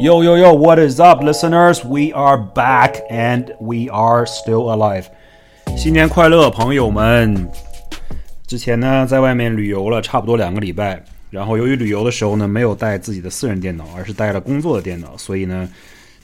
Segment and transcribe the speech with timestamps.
[0.00, 1.84] Yo, yo, yo, what is up, listeners?
[1.84, 5.04] We are back and we are still alive.
[5.76, 7.48] 新年快乐，朋友们！
[8.44, 15.68] 之前呢，在外面旅游了差不多两个礼拜，然后由于旅游的时候呢，没有带自己的私人电脑，而是带了工作的电脑，所以呢，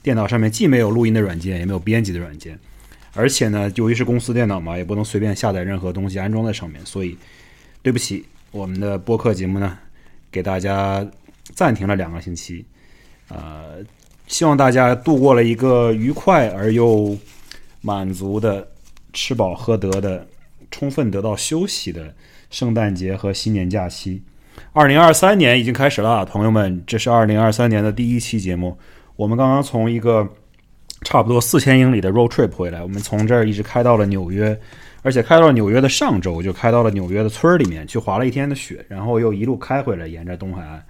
[0.03, 2.59] 电脑上面既没有录音的软件，也没有编辑的软件，
[3.13, 7.17] 而且呢，由于是公司电脑嘛，也不能随便下载任何东西安装在上面，所以
[7.81, 9.77] 对不起，我们的播客节目呢，
[10.29, 11.07] 给大家
[11.55, 12.65] 暂停了两个星期。
[13.33, 13.83] 呃，
[14.27, 17.17] 希望大家度过了一个愉快而又
[17.81, 18.67] 满足的、
[19.13, 20.27] 吃饱喝得的、
[20.69, 22.13] 充分得到休息的
[22.49, 24.21] 圣诞节和新年假期。
[24.73, 28.77] 二零二三年已经开始了，朋友们，这是二零二三年的第一期节目。
[29.15, 30.27] 我们刚刚从一个
[31.03, 34.57] 差不多四千英里的 road trip 回来，我们从这儿一直开到了纽约，
[35.01, 40.83] 而且开到了纽约的上周就开到了纽约的村儿里面去滑了一天的雪，然后又一路开回来，沿着东海岸。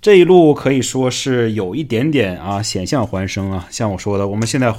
[0.00, 4.74] 这一路可以说是有一点点啊险象环生啊，像我说的，我们现在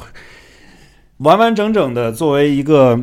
[1.17, 2.99] 完完整整的作为一个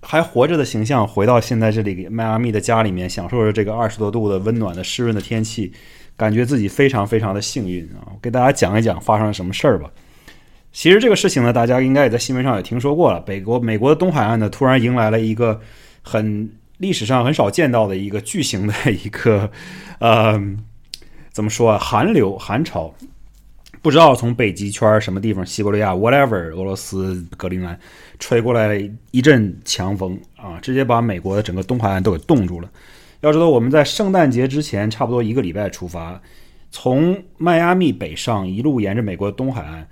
[0.00, 5.70] 还活着的形象，回到现在这里迈阿密的家里面，享受着这个二十多度的温暖的湿润的天气，
[6.16, 8.00] 感觉自己非常非常的幸运啊！
[8.06, 9.90] 我给大家讲一讲发生了什么事儿吧。
[10.72, 13.20] 其实这个事情呢，大家应该也在新闻上也听说过了。
[13.20, 15.60] 北国美国的东海岸呢，突然迎来了一个
[16.00, 19.50] 很历史上很少见到的一个巨型的一个
[19.98, 20.40] 呃。
[21.36, 21.78] 怎么说啊？
[21.78, 22.90] 寒流、寒潮，
[23.82, 27.78] 不知道从北极圈什么地方，西伯利亚，whatever，俄罗斯格陵兰，
[28.18, 32.70] 吹过来一阵强风啊，直接把美国的整个东海岸都给冻住了。
[33.20, 36.18] 要知道，我们在圣诞节之前差不多一个礼拜出发，
[36.70, 39.86] 从迈阿密北上，一路沿着美国东海岸，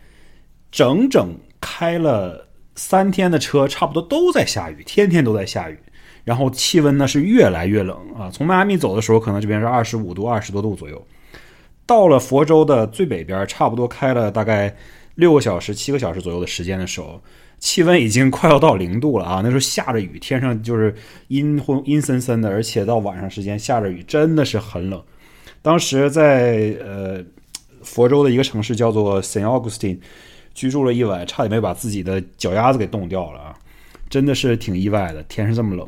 [0.73, 1.29] 整整
[1.61, 5.79] 开了三天的车，差不多都在下雨，天天都在下雨。
[6.25, 11.06] 然后气温呢是越来越冷啊，从迈阿密走的时候，可能这边是二十五度、二十多度左右。
[11.86, 14.74] 到了佛州的最北边，差不多开了大概
[15.16, 17.22] 六个小时、七个小时左右的时间的时候，
[17.58, 19.40] 气温已经快要到零度了啊！
[19.42, 20.94] 那时候下着雨，天上就是
[21.28, 25.02] 阴昏、阴森森的，而且到晚上时间下着雨，真的是很冷。
[25.62, 27.23] 当时在呃
[27.83, 29.98] 佛州的一个城市叫做 Saint Augustine
[30.55, 33.55] 居住了一晚，差点没把自己的脚丫子给冻掉了啊！
[34.08, 35.86] 真的是挺意外的，天是这么冷。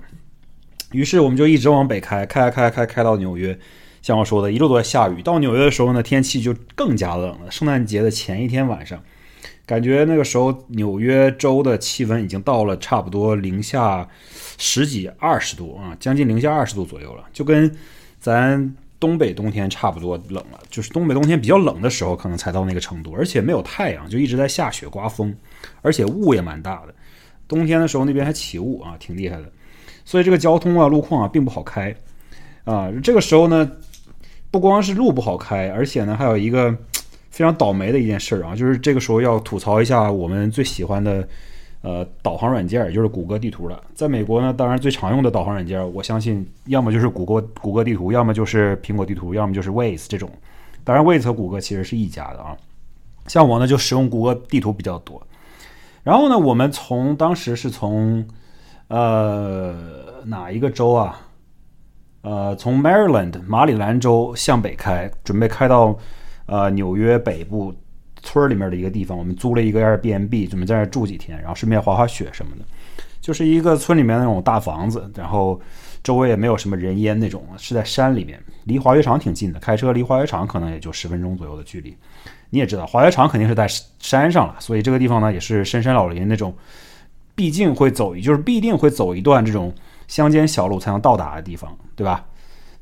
[0.92, 3.58] 于是我们就一直往北开，开开开开到纽约。
[4.06, 5.20] 像我说的，一路都在下雨。
[5.20, 7.50] 到纽约的时候呢，天气就更加冷了。
[7.50, 9.02] 圣诞节的前一天晚上，
[9.66, 14.08] 感觉那个时候纽约州的气温已经到了差不多零下
[14.58, 17.68] 十几、二十度啊，将近零下二十度左右了，就跟
[18.20, 20.60] 咱东北冬天差不多冷了。
[20.70, 25.36] 就是东北冬天比较冷的时候，可能才到那个程度，而且没有太阳，就一直在下雪、刮风，
[25.82, 26.94] 而且雾也蛮大的。
[27.48, 29.50] 冬天的时候那边还起雾啊，挺厉害的。
[30.04, 31.92] 所以这个交通啊、路况啊并不好开
[32.62, 32.88] 啊。
[33.02, 33.68] 这个时候呢。
[34.50, 36.74] 不光是路不好开，而且呢，还有一个
[37.30, 41.28] 非常倒霉的一件事啊，就是这个时候要吐槽一下我们最喜欢的
[41.82, 43.78] 呃导航软件，也就是谷歌地图了。
[43.94, 50.30] 在美国呢，当然最常用的导航软件，我相信要么就是谷歌谷歌地图，要么就是苹果地图，要么就是 Waze 这种。
[50.82, 52.56] 当然，Waze 和谷歌其实是一家的啊。
[53.26, 55.20] 像我呢，就使用谷歌地图比较多。
[56.02, 58.24] 然后呢，我们从当时是从
[58.88, 59.74] 呃
[60.24, 61.25] 哪一个州啊？
[62.22, 65.96] 呃，从 Maryland 马里兰州向北开，准备开到
[66.46, 67.72] 呃纽约北部
[68.22, 69.16] 村里面的一个地方。
[69.16, 72.64] 我们租了一个 Airbnb，准备在那住几天，然后顺便滑滑雪什么的。
[73.20, 75.60] 就是一个村里面那种大房子，然后
[76.02, 81.96] 周围也没有什么人烟那种，是在山里面，离滑雪场挺近的，开车离滑雪场可能也就十分钟左右的距离。
[82.50, 86.52] 你也知道，滑雪场肯定是在山上了，所以这个地方呢也是深山老林那种，
[87.34, 89.72] 毕竟会走，就是必定会走一段这种。
[90.08, 92.24] 乡间小路才能到达的地方，对吧？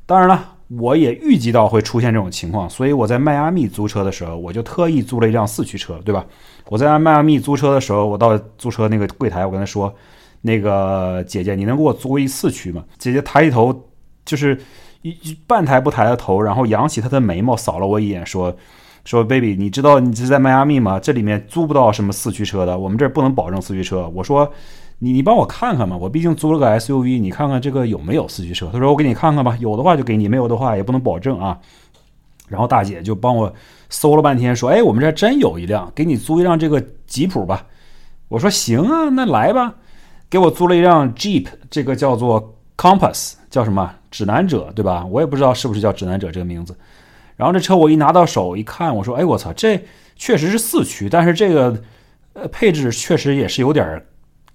[0.07, 6.27] 当然了，我也预计到会出现这种情况，所以我在迈阿密租车的时候，我就特意租了一辆四驱车，对吧？
[6.69, 9.95] 我在迈阿密租车的时候，我到租车那个柜台，我跟他说
[10.43, 13.89] ：“那个姐姐，你能给我租一四驱吗？”姐姐抬起头，
[14.27, 14.61] 就是
[15.01, 18.55] 一半抬不抬的头，然后扬起她的眉毛，扫了我一眼，说
[19.07, 21.01] ：“说 baby，你知道你是在迈阿密吗？
[21.01, 24.53] 这里面租不到什么四驱车的，我们这儿不能保证四驱车。”我说。
[25.01, 28.71] 你你帮我看看嘛，我毕竟租了个 SUV，你看看这个有没有四驱车？
[28.73, 31.59] 他说我给你看看吧，有的话就给你，没有的话也不能保证啊。
[32.49, 33.53] 然后大姐就帮我
[33.89, 37.67] 搜了半天，说：“哎，我们这真有一辆，给你租一辆这个吉普吧。”
[38.29, 39.75] 我说：“行啊，那来吧。”
[40.31, 45.05] 给我租了一辆 Jeep，这个叫做 Compass，叫什么指南者，对吧？
[45.07, 46.77] 我也不知道是不是叫指南者这个名字。
[47.37, 49.83] 然后这车我一拿到手一看，我说：“哎，我操，这
[50.17, 51.83] 确实是四驱，但是这个
[52.35, 54.05] 呃配置确实也是有点。”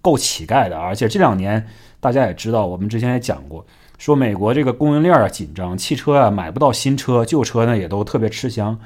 [0.01, 1.65] 够乞丐的，而且这两年
[1.99, 3.65] 大家也知道，我们之前也讲过，
[3.97, 8.77] 说美国这个供应链啊紧张，汽车啊买不到新车，旧车呢也都特别吃香。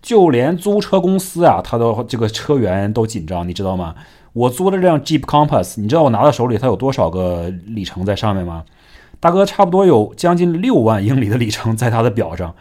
[0.00, 3.94] 就连租车公司啊，它都这个车源都紧张，你知道吗？
[4.32, 8.64] 我租的这辆 Jeep Compass，你知道我拿到手里它有多少个里程在上面吗？
[9.20, 12.52] 大哥，差不多有将近六万英里的里程在它的表上。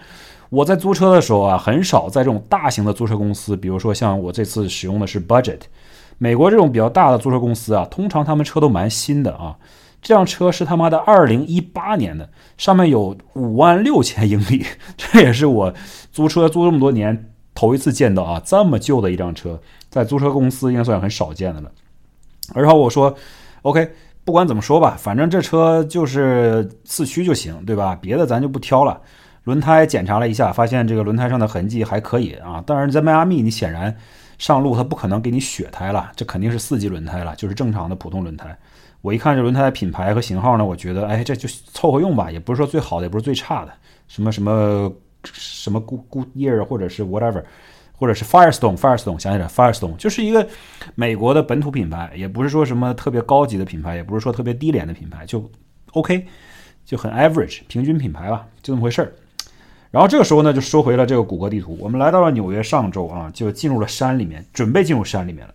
[0.50, 5.62] 我在租车的时候啊，很少在这种大型的租车公司，比如说像我这次使用的是 Budget，
[6.24, 9.58] 美国这种比较大的租车公司啊，通常他们车都蛮新的啊。
[10.04, 12.30] 这辆车是他妈的二零一八年的，
[12.60, 14.64] 上面有五万六千英里，
[14.96, 15.74] 这也是我
[16.12, 19.60] 租车租这么多年头一次见到啊，这么旧的一辆车，
[19.90, 21.72] 在租车公司应该算很少见的了。
[22.54, 23.16] 然后我说
[23.64, 23.92] ，OK，
[24.24, 27.98] 不管怎么说吧，反正这车就是四驱就行，对吧？
[28.00, 29.02] 别的咱就不挑了。
[29.46, 32.64] 轮胎检查了一下，发现这个轮胎上的痕迹还可以啊。
[32.64, 33.96] 当然，在迈阿密，你显然
[34.42, 38.58] 上路它不可能给你雪胎了，这肯定是四级轮胎了，就是正常的普通轮胎。
[39.02, 43.72] 我一看这轮胎的品牌和型号呢，我觉得，哎，这就凑合用吧，也不是说最好的，也不是最差的，
[44.08, 44.92] 什么什么
[45.32, 47.44] 什么 Good Goodyear 或者是 whatever，
[47.94, 50.48] 或者是 Firestone，Firestone 想起来，Firestone 就是一个
[50.96, 55.48] 美国的本土品牌，也不是说什么特别高级的品牌，也不是说特别低廉的品牌，就
[55.92, 56.26] OK，
[56.84, 59.14] 就很 average 平均品牌吧，就这么回事儿。
[59.92, 65.54] 然后这个时候呢，就说回了这个谷歌地图，我们来到了纽约上周啊，就进入了山里面，准备进入山里面了。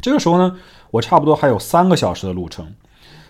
[0.00, 0.56] 这个时候呢。
[0.92, 2.66] 我差不多还有三个小时的路程，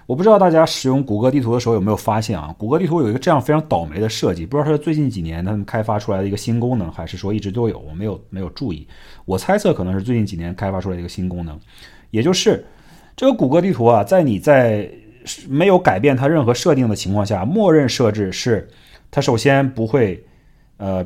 [0.07, 2.55] 我不知道大家使用谷歌地图的时候有没有发现啊？
[2.57, 8.89] 谷歌地图有一个这样非常倒霉的设计，不知道是最近几年他们开发出来的一个新功能，还是说一直都有，我没有没有注意。
[9.27, 11.61] 我猜测可能是最近几年开发出来的一个新功能，
[12.11, 12.65] 也就是
[13.15, 14.91] 这个谷歌地图啊，在你在
[15.51, 18.67] 没有改变它任何设定的情况下，默认设置是
[19.11, 20.25] 它首先不会
[20.77, 21.05] 呃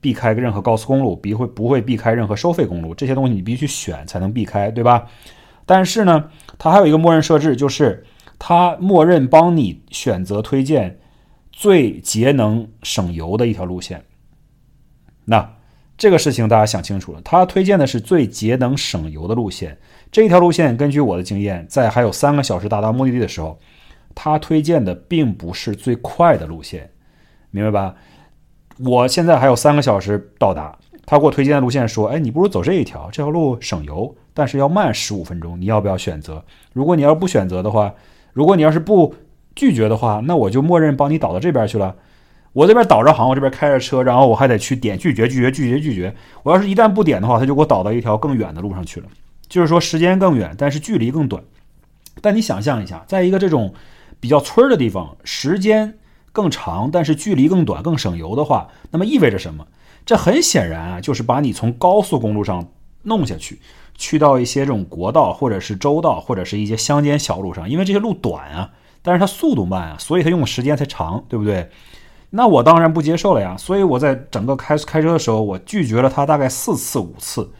[0.00, 5.06] 避开任何高速公路，不会不会避开任何收费公路，这些东西你必须选才能避开，对吧？
[5.64, 8.04] 但是呢，它还有一个默认设置，就是
[8.38, 10.98] 它默认帮你选择推荐
[11.50, 14.04] 最节能省油的一条路线。
[15.24, 15.54] 那
[15.98, 19.76] 这个事情大家想清楚了，它推荐的是最节能省油的路线。
[20.12, 23.58] 这一条路线，根据我的经验，在还有三个小时达到目的地的时候，
[24.14, 26.88] 它推荐的并不是最快的路线，
[27.56, 27.94] 明白吧？
[28.78, 30.76] 我现在还有三个小时到达，
[31.06, 36.44] 他给我推荐的路线说：“哎，你不如走这一条，这条路省油。”但是要慢十五分钟，你要不要选择？
[36.74, 37.94] 如果你要是不选择的话，
[38.34, 39.14] 如果你要是不
[39.54, 41.96] 拒绝的话，那我就默认帮你导到这边去了。
[42.52, 46.14] 我这边导着航，我这边开着车，然后我还得去点拒绝、拒绝、拒绝、拒绝。
[46.42, 49.06] 我要是一旦不点的话，他就给我导到一条更远的路上去了。
[49.48, 51.42] 就是说时间更远，但是距离更短。
[52.20, 53.72] 但你想象一下，在一个这种
[54.20, 55.98] 比较村儿的地方，时间
[56.36, 59.66] 更长，但是距离更短、更省油的话，那么意味着什么？
[60.04, 62.68] 这很显然啊，就是把你从高速公路上
[63.04, 63.58] 弄下去。
[63.98, 71.70] 去到一些这种国道，或者是州道，或者是一些乡间小路上，因为这些路短啊，但是它速度慢啊，所以它用的时间才长，对不对？
[72.28, 73.56] 那我当然不接受了呀。
[73.56, 77.50] 所以我在整个开开车的时候，我拒绝了他大概四次五次，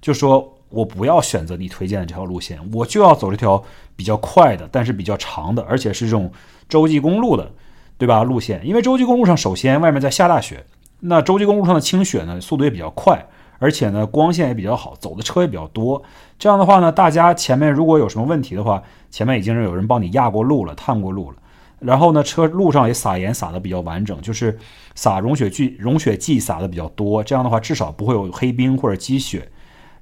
[0.00, 3.62] 就说我不要选择你推荐的这条路线，我就要走这条
[3.94, 6.32] 比较快的，但是比较长的，而且是这种
[6.68, 7.52] 洲际公路的，
[7.96, 8.22] 对吧？
[8.22, 10.64] 路线，因为洲际公路上首先外面在下大雪，
[11.00, 13.26] 那洲际公路上的清雪呢，速度也比较快。
[13.60, 16.02] 而且呢，光线也比较好，走的车也比较多。
[16.38, 21.36] 这样的话呢，大家前面如果有什么问题的话，前面已经是有人帮你压过路了、探过路了。
[21.78, 24.58] 然后呢，车路上也撒盐撒的比较完整，就是
[24.94, 27.22] 撒融雪剂、融雪剂撒的比较多。
[27.22, 29.48] 这样的话，至少不会有黑冰或者积雪。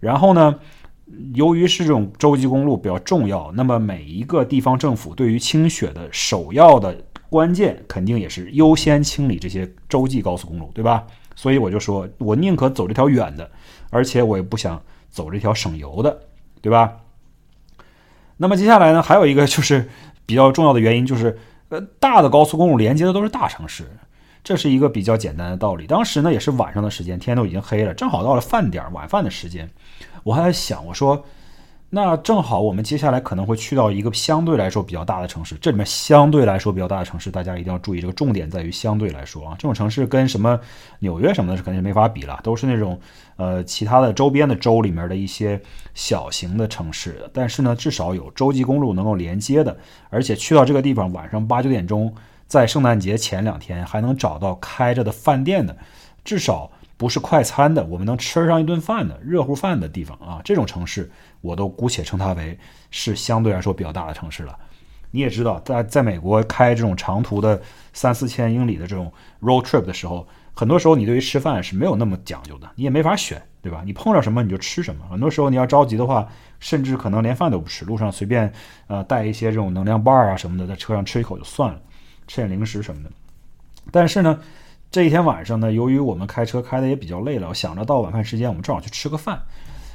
[0.00, 0.56] 然后呢，
[1.34, 6.96] 由于是这种洲际公路比较重要，那么每一个地方政府对于清雪的首要的
[7.32, 11.06] 关键，肯定也是优先清理这些洲际高速公路，对吧？
[11.34, 13.50] 所以我就说，我宁可走这条远的，
[13.88, 16.24] 而且我也不想走这条省油的，
[16.60, 16.98] 对吧？
[18.36, 19.88] 那么接下来呢，还有一个就是
[20.26, 21.38] 比较重要的原因，就是
[21.70, 23.90] 呃，大的高速公路连接的都是大城市，
[24.44, 25.86] 这是一个比较简单的道理。
[25.86, 29.70] 当时呢，也是晚上的时间，天都已经黑了，正好到了饭点晚饭的时间，
[30.22, 31.24] 我还在想，我说。
[31.94, 35.54] 那正好，我们接下来可能会去到一个相对来说比较大的城市。
[35.56, 40.58] 这里面相对来说比较大的城市，大家一定要注意，这个重点在于相对来说啊，这种城市跟什么
[41.00, 42.98] 纽约什么的是肯定没法比了，都是那种
[43.36, 45.60] 呃其他的周边的州里面的一些
[45.92, 47.28] 小型的城市。
[47.30, 49.76] 但是呢，至少有洲际公路能够连接的，
[50.08, 52.10] 而且去到这个地方晚上八九点钟，
[52.46, 55.76] 在圣诞节前两天还能找到开着的饭店的，
[56.24, 61.10] 至少不是快餐的，我们能吃上一顿饭的热乎饭的地方啊，这种城市。
[61.42, 62.58] 我都姑且称它为
[62.90, 64.58] 是相对来说比较大的城市了。
[65.10, 67.60] 你也知道，在在美国开这种长途的
[67.92, 73.82] 三四千英里的这种 road trip 的时候，很多时候你对于吃饭是没有那么讲究的，你也没法选，对吧？
[73.84, 75.04] 你碰到什么你就吃什么。
[75.10, 76.26] 很多时候你要着急的话，
[76.60, 78.50] 甚至可能连饭都不吃，路上随便
[78.86, 81.78] 呃带一些这种能量棒啊什么的，在车上吃一口就算了，
[82.26, 83.10] 吃点零食什么的。
[83.90, 84.40] 但是呢，
[84.90, 89.42] 这一天晚上呢，由于我们开车开的也比较累了，我想着到晚饭时间我们正好去吃个饭。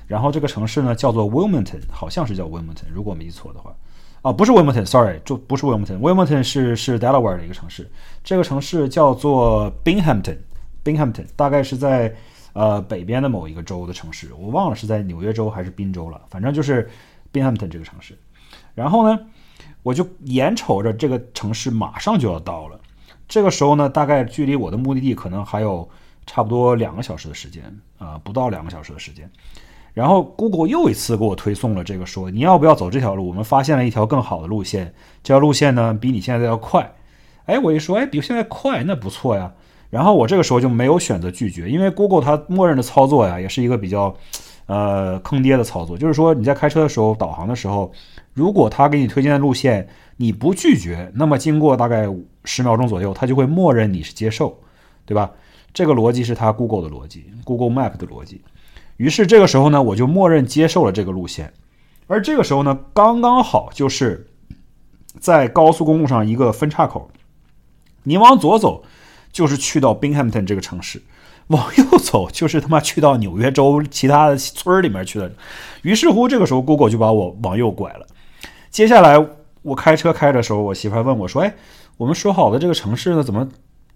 [0.08, 3.76] 然后这个城市呢叫做 Wilmington，好像是叫 Wilmington，如果没记错的话。
[4.24, 7.90] 啊，不是 Wilmington，sorry，就不是 Wilmington，Wilmington 是是 Delaware 的一个城市。
[8.24, 12.14] 这个城市叫做 Binghamton，Binghamton 大概是在
[12.54, 16.90] 呃北边的某一个州的城市，我忘了是在纽约州还是宾州了，反正就是
[17.32, 18.18] Binghamton 这个城市。
[18.74, 19.20] 然后呢，
[19.84, 22.80] 我就眼瞅着这个城市马上就要到了。
[23.28, 25.88] 这个时候呢，大概距离我的目的地可能还有
[26.26, 27.64] 差不多两个小时的时间
[27.98, 29.30] 啊，不到两个小时的时间。
[29.98, 33.28] 然后 Google 又一次给我推送了这个，说你要不要走这条路？
[33.28, 36.94] 我们发现了一条更好的路线，这条路线呢比你现在要快。
[37.46, 39.52] 哎，我一说，哎，比现在快，那不错呀。
[39.90, 44.16] 然后我这个时候就没有选择拒绝，因为 Google 它默认的操作呀，也是一个比较
[44.68, 47.92] 呃坑爹的操作，就是说你在开车的时候导航的时候，
[48.36, 49.88] 如果他给你推荐的路线
[50.18, 52.08] 你不拒绝，那么经过大概
[52.44, 54.60] 十秒钟左右，它就会默认你是接受，
[55.08, 55.32] 对吧？
[55.74, 58.42] 这个逻辑是它 Google 的逻辑，Google Map 的逻辑。
[58.98, 61.54] 于是这个时候呢，我就默认接受了这个路线，
[62.08, 64.28] 而这个时候呢，刚刚好就是
[65.20, 67.10] 在高速公路上一个分岔口，
[68.04, 68.84] 你往左走
[69.32, 71.02] 就是去到 Binghamton 这个城市，
[71.48, 75.32] 往右走就是他妈去到纽约州其他的村里面去了。
[75.84, 78.08] 于是乎，这个时候 Google 就把我往右拐了。
[78.72, 79.24] 接下来
[79.62, 81.54] 我开车开的时候，我媳妇问我说：“哎，
[81.98, 83.48] 我们说好的这个城市呢，怎么？”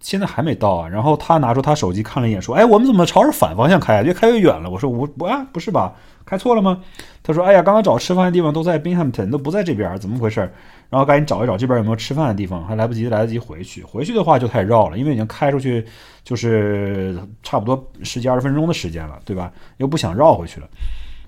[0.01, 4.01] 现在还没到啊，然后他拿出他手机看了一眼，说：“哎，我们怎么朝着反方向开啊？
[4.01, 5.93] 越开越远了。”我说：“我不啊，不是吧？
[6.25, 6.81] 开错了吗？”
[7.23, 10.41] 他说：“哎呀，刚刚找吃饭的地方都在 Binghamton，都不在这边，怎么回事？”
[10.89, 13.83] 然后赶紧找一找这边有没有吃饭的地方，还来不及来得及回去。
[13.83, 15.85] 回去的话就太绕了，因为已经开出去
[16.23, 19.51] 就是差不多十几二十分钟的时间了，对吧？
[19.77, 20.67] 又不想绕回去了。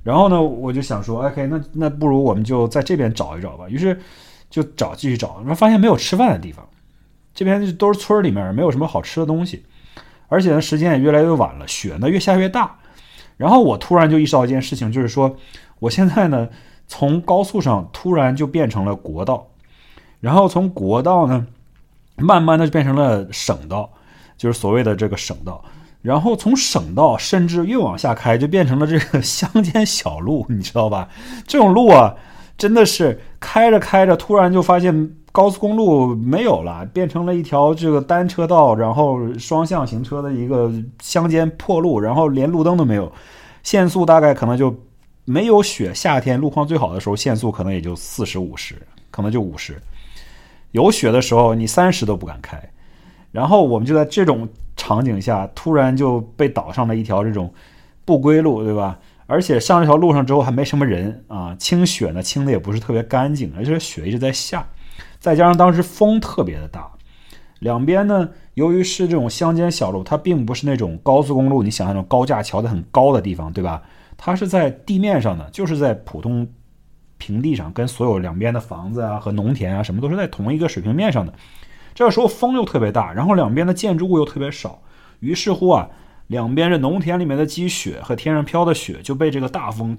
[0.04, 3.98] 然后呢，我就想说：“OK，那那不如我们就在这边找一找吧。”于是
[4.50, 6.68] 就找，继续找，然后发现没有吃饭的地方。
[7.34, 9.66] 这边都是村儿里面，没有什么好吃的东西，
[10.28, 12.78] 而且呢，时间也越来越晚了，雪呢越下越大。
[13.38, 15.36] 然后我突然就意识到一件事情，就是说，
[15.80, 16.48] 我现在呢
[16.88, 19.48] 从高速上突然就变成了国道，
[20.20, 21.48] 然后从国道呢
[22.18, 23.90] 慢慢的就变成了省道，
[24.38, 25.66] 就是所谓的这个省道。
[26.04, 31.10] 然后从省道甚至越往下开，就变成了这个乡间小路，你知道吧？
[31.48, 32.14] 这种路啊，
[32.58, 35.16] 真的是开着开着，突然就发现。
[35.34, 40.72] 高速公路没有了，变成了一条这个单车道，然后双向行车的一个
[41.02, 43.12] 乡间破路，然后连路灯都没有，
[43.64, 44.74] 限速大概可能就
[45.26, 48.76] 没有雪，夏天路况最好的时候限速可能也就四十五十，
[49.10, 49.82] 可能就五十，
[50.70, 52.62] 有雪的时候你三十都不敢开。
[53.32, 57.52] 然后我们就在这种场景下，突然就被导上了一条这种
[58.06, 59.00] 不归路，对吧？
[59.26, 64.64] 而且上这条路上之后还没什么人啊，清雪呢清的也不是特别干净，而且雪一直在下。
[65.20, 66.92] 再加上当时风特别的大，
[67.60, 73.82] 两边呢，由于是这种乡间小路，它并不是那种高速公路，你想那种高架桥的很高的地方，对吧？
[74.18, 76.48] 它是在地面上的，就是在普通
[77.18, 81.34] 平地上，跟所有两边的房子啊和农田啊什么都是在同一个水平面上的。
[81.96, 84.82] 这个时候风又特别大，然后两边的建筑物又特别少，
[85.20, 85.90] 于是乎啊，
[86.28, 89.98] 两边这农田里面的积雪和天上飘的雪就被这个大风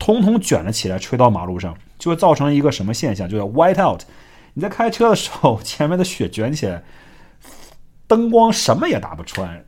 [0.00, 4.02] 通通卷了起来，吹到马路上，就会造成一个什么现象，就叫 white out。
[4.54, 6.82] 你在开车的时候，前面的雪卷起来，
[8.08, 9.64] 灯光什么也打不穿，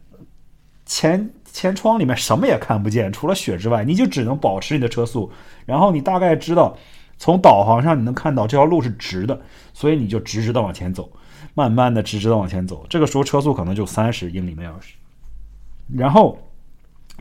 [0.84, 5.30] 前前窗里面什么也看不见，除了雪之外，你就只能保持你的车速。
[5.66, 6.76] 然后你大概知道，
[7.18, 9.40] 从导航上你能看到这条路是直的，
[9.74, 11.12] 所以你就直直的往前走，
[11.54, 12.84] 慢慢的直直的往前走。
[12.88, 14.94] 这个时候车速可能就三十英里每小时。
[15.94, 16.38] 然后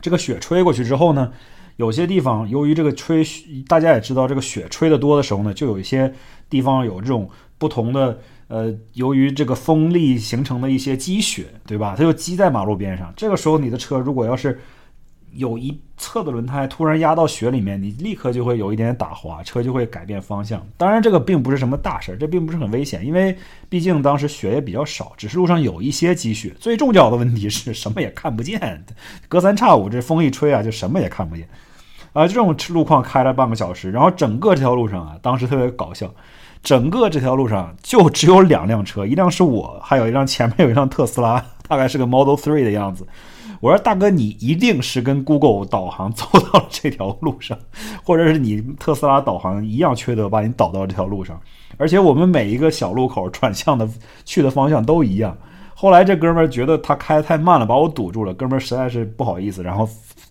[0.00, 1.30] 这个雪吹过去之后呢，
[1.76, 3.24] 有些地方由于这个吹，
[3.66, 6.12] 大家也知道，这个雪吹的多的时候呢，就有一些
[6.48, 7.28] 地方有这种。
[7.58, 11.94] 不同的呃，由于这个风力形成的一些积雪，对吧？
[11.96, 13.14] 它就积在马路边上。
[13.16, 14.58] 这个时候，你的车如果要是
[15.34, 20.66] 有一侧的轮胎突然压到雪里面，你立刻就会有一点打滑，车就会改变方向。
[20.76, 23.36] 当然，这个并不是什么大事儿，这并不是很危险，因为
[23.68, 26.54] 毕竟当时雪也比较少，只是路上有一些积雪。
[26.60, 28.84] 最重要的问题是什么也看不见，
[29.28, 31.48] 隔三差五这风一吹啊，就什么也看不见。
[32.12, 36.12] 啊，这种路况开了半个小时，然后整个这条路上啊，当时特别搞笑。
[36.62, 43.04] 整个这条路上就只有两辆车，一辆是我，还有一辆前面有一辆特斯拉，大概是个 Model Three 的样子。
[43.62, 47.56] 我说大哥，你一定是跟 Google 导航走到了这条路上，
[48.02, 51.40] 或者是你特斯拉导航一样缺德，把你导到这条路上。
[51.76, 53.88] 而且我们每一个小路口转向的
[54.24, 55.38] 去的方向都一样。
[55.76, 58.34] 后来这哥们儿觉得他开的太慢了，把我堵住了。
[58.34, 59.88] 哥们儿实在是不好意思，然后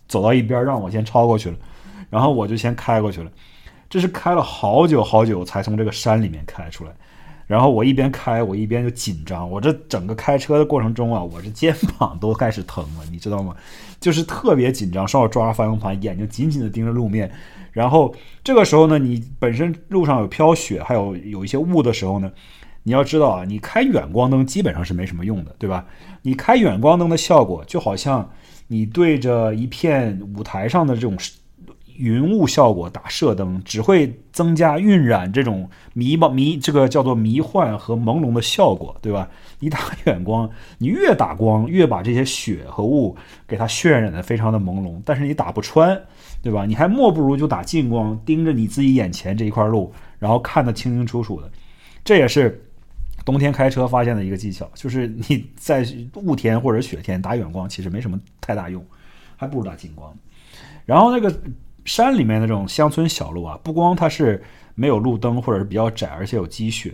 [0.10, 1.56] 走到一边让我先超过去了，
[2.10, 3.32] 然后我就先开过去了。
[3.90, 6.92] 这是开了好久好久才从这个山里面开出来，
[7.52, 9.52] 然后我一边开，我一边就紧张。
[9.52, 13.54] 我这整个开车的过程中啊，我这肩膀都开始疼了，你知道吗？
[14.00, 17.30] 就是特别紧张，双手抓着方向盘，眼睛紧紧的盯着路面。
[17.74, 22.32] 然后这个时候呢，你本身路上有飘雪，还有有一些雾的时候呢，
[22.84, 25.86] 你要知道啊，你开远光灯基本上是没什么用的，对吧？
[26.22, 28.32] 你开远光灯的效果，就好像
[28.68, 31.18] 你对着一片舞台上的这种。
[31.98, 39.30] 云雾效果打射灯只会增加晕染这种迷茫迷这个叫做迷幻和朦胧的效果，对吧？
[39.60, 43.16] 你打远光，你越打光越把这些雪和雾
[43.48, 46.02] 给它渲染的非常的朦胧，但是你打不穿，
[46.42, 46.66] 对吧？
[46.66, 51.52] 你还莫不如就打近光，盯着你自己眼前这一块路，然后看得清清楚楚的。
[52.04, 52.64] 这也是
[53.24, 58.84] 冬天开车发现的一个技巧，就是你在雾天或者雪天打远光其实没什么太大用，
[59.36, 60.12] 还不如打近光。
[60.86, 61.34] 然后那个。
[61.86, 64.42] 山里面的这种乡村小路啊，不光它是
[64.76, 66.94] 没有路灯或者是比较窄，而且有积雪，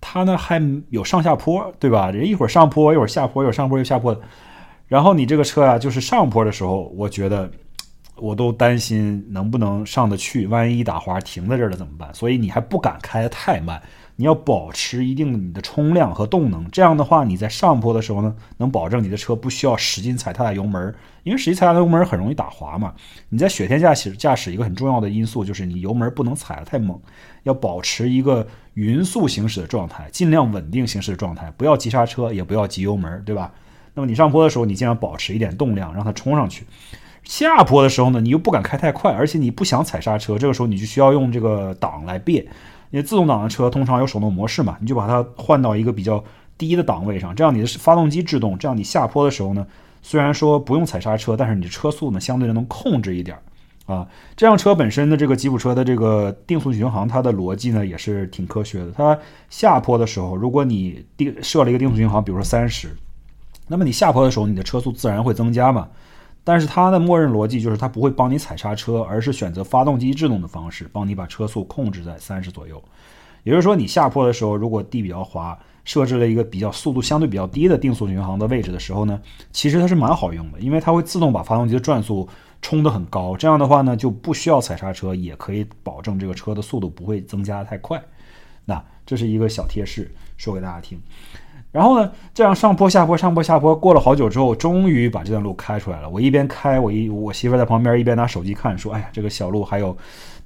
[0.00, 2.10] 它呢还有上下坡，对吧？
[2.10, 4.18] 人一会儿上坡，一会儿下坡，一会儿上坡又下坡。
[4.86, 7.50] 然后你这个车啊，就是上坡的时候，我觉得
[8.16, 12.12] 我都担心能不能上得去，万一打滑停在这儿了怎么办？
[12.14, 13.82] 所以你还不敢开得太慢。
[14.16, 22.94] 你要保持一定你的冲量和动能，这样的话你在上坡的时候呢，能保证你的车不需要使劲踩它的油门，因为使劲踩它的油门很容易打滑嘛。
[23.28, 26.98] 你在雪天驾驶驾驶一个很重要的因素就是你油门不能踩得太猛，
[27.42, 33.52] 要保持一个匀速行驶的状态，尽量稳定行驶的状态，不要急刹车，也不要急油门，对吧？
[33.94, 36.66] 那么你上坡的时候，你尽量保持一点动量，让它冲上去。
[37.22, 42.46] 下坡的时候呢，你又不敢开太快，而且你不想踩刹车，这个时候你就需要用这个档来别。
[42.96, 46.24] 因为自动挡的车通常有手动模式嘛，你就把它换到一个比较
[46.56, 49.66] 低的档位上，这样你的发动机制动，这样你下坡的时候呢，
[50.00, 53.36] 虽然说不用踩刹车，但是你的车速呢相对的能控制一点
[53.84, 54.08] 啊。
[54.34, 58.90] 这辆车本身的这个吉普车的这个定速巡航，它的逻辑呢也是挺科学的。
[58.92, 59.18] 它
[59.50, 62.88] 下坡的时候，如果你定设了一个定速巡航，比如说三十，
[63.68, 65.86] 那么你下坡的时候，你的车速自然会增加嘛。
[66.46, 72.80] 但是它的默认逻辑就是它不会帮你踩刹车，而是选择发动机制动的方式帮你把车速控制在三十左右。
[73.42, 82.28] 也就是说，你下坡的时候，如果地比较滑，设置了一个比较速度相对比较低的定速巡航的位置的时候呢，其实它是蛮好用的，因为它会自动把发动机的转速
[82.62, 83.36] 冲得很高。
[83.36, 88.00] 这样的话呢，就不需要踩刹车，也可以保证这个车的速度不会增加太快。
[88.64, 90.96] 那这是一个小贴士，说给大家听。
[91.76, 96.08] 然后呢，这样上坡下坡上坡下坡，过了好久之后，终于把这段路开出来了。
[96.08, 99.94] 我一边开，我一我媳妇在旁边一边拿手机看，说：“哎呀，这个小路还有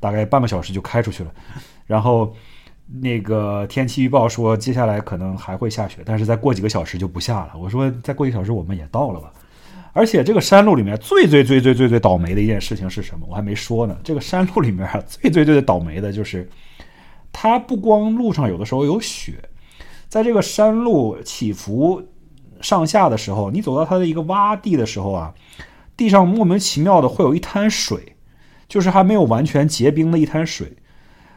[0.00, 1.30] 大概半个小时就开出去了。”
[1.86, 2.34] 然后
[3.00, 7.52] 那个天气预报说接下来可能还会下雪，但是再过几个小时就不下了。
[7.56, 9.32] 我说再过一小时我们也到了吧。
[9.92, 13.24] 而且这个山路里面最最最最最最倒霉的一件事情是什么？
[13.30, 13.96] 我还没说呢。
[14.02, 16.50] 这个山路里面最最最最倒霉的就是，
[17.30, 19.34] 它不光路上有的时候有雪。
[20.10, 22.02] 在这个山路起伏
[22.60, 25.32] 上下的时候，你走到它的一个洼地的时候啊，
[25.96, 28.16] 地上莫名其妙的会有一滩水，
[28.68, 30.70] 就是还没有完全结冰的一滩水。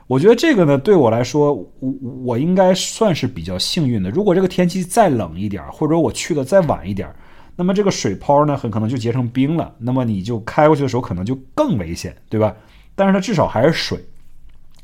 [0.08, 1.94] 我觉得这个呢，对我来说，我
[2.26, 4.10] 我应该算是比较幸运的。
[4.10, 7.08] 如果这个天气再冷一点，或者我去的再晚一点，
[7.56, 9.72] 那么这个水泡呢，很可能就结成冰了。
[9.78, 12.56] 那么你就开过去的时候，可能就更危险，对吧？
[12.96, 14.04] 但是它至少还是水，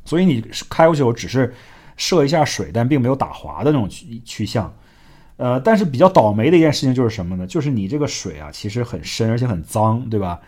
[0.06, 1.52] 所以你开过去我只是。
[2.00, 4.74] 涉一下水，但并没有打滑的那种趋趋向，
[5.36, 7.46] 呃，但是比较倒霉的一件事情就是什么呢？
[7.46, 10.40] 就是你这个水啊，其实很深，而且很脏，对吧？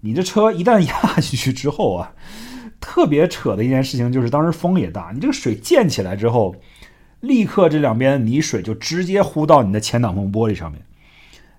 [0.00, 2.12] 你这车一旦压进去之后啊，
[2.80, 6.56] 特别扯的一件事情就是，当时风也大，你这个水溅起来之后，
[7.20, 10.82] 立刻这两边的泥水就直接呼到你的前挡风玻璃上面，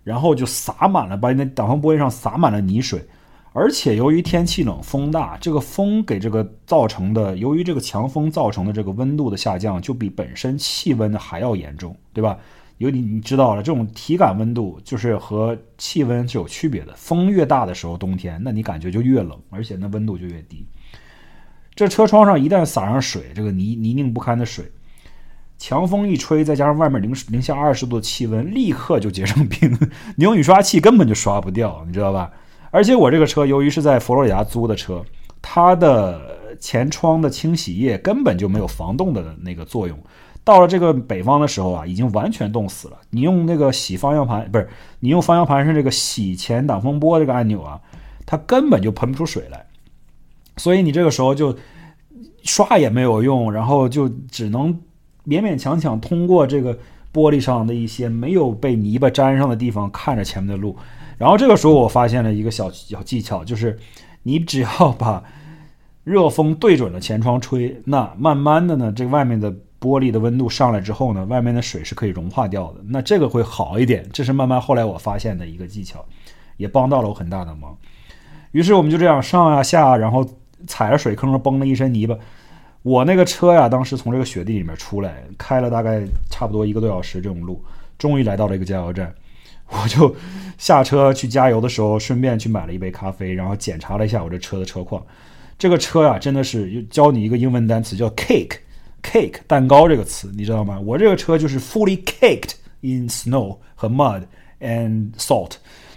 [0.04, 3.08] 然后就洒满了，把你的挡风玻璃上洒满了泥水。
[3.54, 12.38] 而且由于天气冷、风大，这个风给这个造成的，由于这个强风造成的这个温度的下降，就比本身气温还要严重，对吧？
[12.78, 16.94] 有你你知道了，这种体感温度就是和气温是有区别的。
[16.96, 20.66] 风越大的时候，冬天，那你感觉就越冷，而且那温度就越低。
[21.76, 24.66] 这车窗上一旦洒上水，这个泥泥泞不堪的水，
[25.58, 29.78] 强风一吹，再加上外面零零下二十度的气温，立刻就结成冰，
[30.16, 32.32] 你用雨刷器根本就刷不掉，你知道吧？
[32.72, 35.04] 而且我这个车由于是在佛罗里达租的车，
[35.42, 36.20] 它的
[36.60, 39.98] 前窗的清洗液根本就没有防冻的那个作用。
[40.44, 42.98] 到了这个北方的时候啊，已经完全冻死了。
[43.12, 44.68] 你用那个洗方向盘，不是
[45.00, 47.80] 你用方向盘上这个洗前挡风玻这个按钮啊，
[48.26, 49.64] 它根本就喷不出水来。
[50.58, 51.56] 所以你这个时候就
[52.44, 54.74] 刷也没有用，然后就只能
[55.28, 56.74] 勉勉强强通过这个
[57.14, 60.76] 玻璃上的一些没有被泥巴粘上的地方看着前面的路。
[61.22, 63.78] 然后这个时候，我发现了一个小小技巧，就是
[64.24, 65.24] 你只要把
[66.04, 72.80] 热风对准了前窗吹，那慢慢的呢，这外面的玻璃的温度上来之后呢，外面的水是可以融化掉的。
[72.88, 76.04] 那这个会好一点，这是慢慢后来我发现的一个技巧，
[76.58, 77.78] 也帮到了我很大的忙。
[78.52, 80.28] 于是我们就这样上呀下，然后
[80.66, 82.18] 踩着水坑崩了一身泥巴。
[82.82, 87.64] 我那个车呀，当时从这个雪地里面出来，开了大概差不多一个多小时这种路，
[88.00, 89.14] 终于来到了一个加油站。
[89.72, 90.16] 我就
[90.58, 95.04] 下车去加油的时候，顺便去买了一杯咖啡，然后检查了一下我这车的车况。
[95.58, 100.80] 这个车呀，真的是教你一个英文单词，叫 cake，cake 蛋糕这个词，你知道吗？
[100.80, 104.24] 我这个车就是 fully caked in snow 和 mud
[104.60, 105.52] and salt，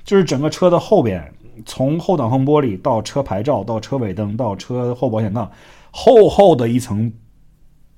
[0.05, 1.33] 就是整个车的后边，
[1.65, 5.51] 从后挡风玻璃到车牌照到车尾灯到车后保险杠，
[5.91, 7.11] 厚厚的一层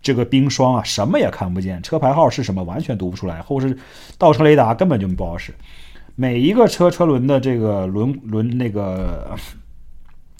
[0.07, 3.77] 这个冰霜啊，什么也看不见，车牌号是什么完全读不出来，后视
[4.16, 5.53] 倒车雷达根本就不好使，
[6.14, 9.37] 每一个车车轮的这个轮轮那个。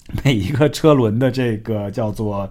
[0.23, 2.49] 每一个车轮的这个叫做，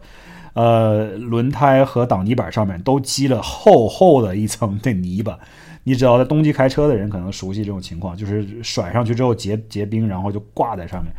[0.52, 5.38] 呃，轮胎和挡泥板上面都积了厚厚的一层的泥巴。
[5.84, 11.10] 你只要在冬季开车的人可能熟悉这种情况，就是甩上去之后结结冰，然后就挂在上面，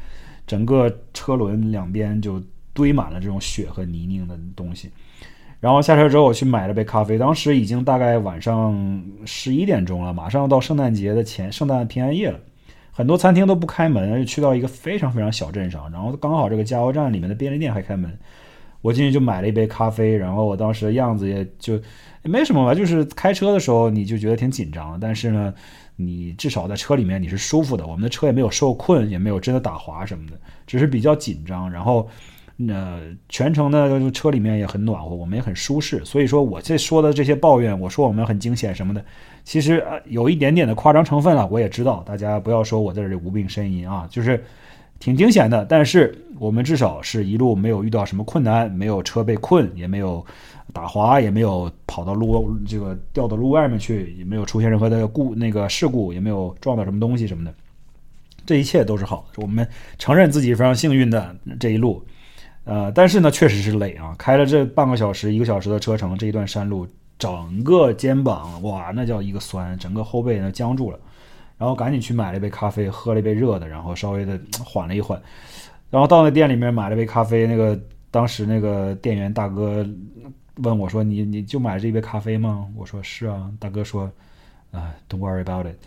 [0.46, 2.40] 整个车轮两边就
[2.72, 4.92] 堆满了这种雪和泥泞的东西。
[5.60, 7.18] 然后下车之后，我去买了杯咖啡。
[7.18, 12.40] 当时已经大概晚上十一点钟了，马上要到圣诞节的前圣诞平安夜了。
[12.92, 18.16] 很多餐厅都不开门，去到一个非常非常小镇上，然后刚好这个加油站里面的便利店还开门，
[18.82, 21.82] 我进去就买了一杯咖啡，然后我当时的样子也就也
[22.24, 25.52] 没什么吧，就是开车的时候你就觉得挺紧张，但是呢，
[25.96, 32.08] 你至少在车里面你是舒服的，我们的车也没有受困，也没有真的打滑什么的，只是比较紧张，然后。
[32.60, 36.04] 那全程呢，就车里面也很暖和，我们也很舒适。
[36.04, 39.06] 所以说，我这说的这些抱怨，我说我们很惊险什么的，
[39.44, 41.48] 其实啊有一点点的夸张成分了。
[41.52, 44.44] 我也知道，大家不要说我在这里无病呻吟啊，就是
[45.00, 45.64] 挺惊险的。
[45.66, 50.26] 但是我们至少是一路没有遇到什么困难，没有车被困，也没有
[50.74, 57.54] 打滑，也没有跑到路这个掉到路外面去，也没有出现任何的故那个事故，也没有撞到什么东西什么的。
[58.48, 59.68] 这一切都是好的，我们
[60.00, 62.04] 承认自己非常幸运的这一路。
[62.68, 64.14] 呃，但是呢，确实是累啊！
[64.20, 66.86] 开了这半个小时、一个小时的车程，这一段山路，
[67.18, 71.00] 整个肩膀哇，那叫一个酸，整个后背呢僵住了。
[71.58, 75.20] 然后赶紧去买了一杯咖啡，喝了一杯热的，然后稍微的缓了一缓。
[75.90, 77.80] 然后到那店里面买了杯咖啡，那个
[78.12, 79.88] 当时那个店员大哥
[80.58, 84.12] 问我说：“你你就买这一杯咖啡吗？”我说：“是啊。”大哥说
[84.72, 85.78] ：“啊，Don't worry about it。”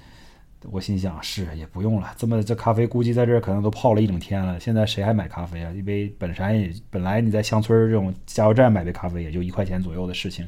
[0.71, 4.61] 我心想是也不用了，这么这咖啡估计在这可能都泡了一整天了。
[4.61, 5.73] 现在谁还买咖啡啊？
[5.73, 10.47] 因为本山也本来你在乡村这种加油站买杯咖啡也就一块钱左右的事情。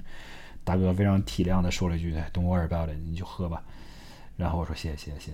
[0.64, 3.62] 大哥非常体谅的说了一句：“Don't worry about it，你就喝吧。”
[4.36, 5.32] 然后我说：“谢谢谢谢。”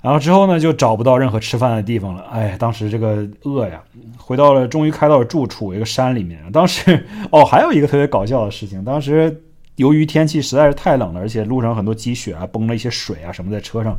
[0.00, 2.22] 然后之后呢就找不到任何吃饭的地方了。
[2.30, 3.82] 哎，当时这个饿呀，
[4.16, 6.40] 回到了终于开到了住处一个山里面。
[6.52, 9.42] 当时 哦还有一个特别搞笑的事情，当时。
[9.76, 13.98] 由于天气实在是太冷了，而且路上很多积雪啊，崩了一些水啊什么在车上。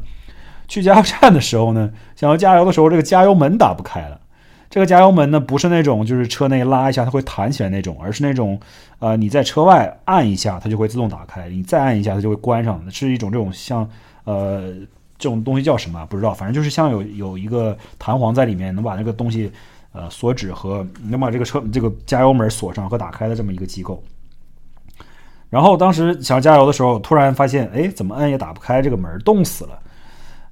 [0.67, 4.19] 去加油站的时候呢， 想要加油的时候，这个加油门打不开了。
[4.67, 8.59] 这个加油门呢，不是那种就是车内拉一下它会弹起来那种，而是那种
[8.99, 12.83] 呃你在车外按一下它就会自动打开，你再按一下它就会关上。
[12.91, 13.87] 是一种这种像
[14.23, 14.73] 呃
[15.17, 19.51] 这种东西叫什么不知道，反正就是像有有一个弹簧在里面，能把那个东西
[19.93, 24.03] 呃锁止和能把这个车这个加油门锁上和打开的这么一个机构。
[25.49, 29.79] 然后当时想加油的时候，突然发现，哎，怎么摁也打不开这个门，冻死了。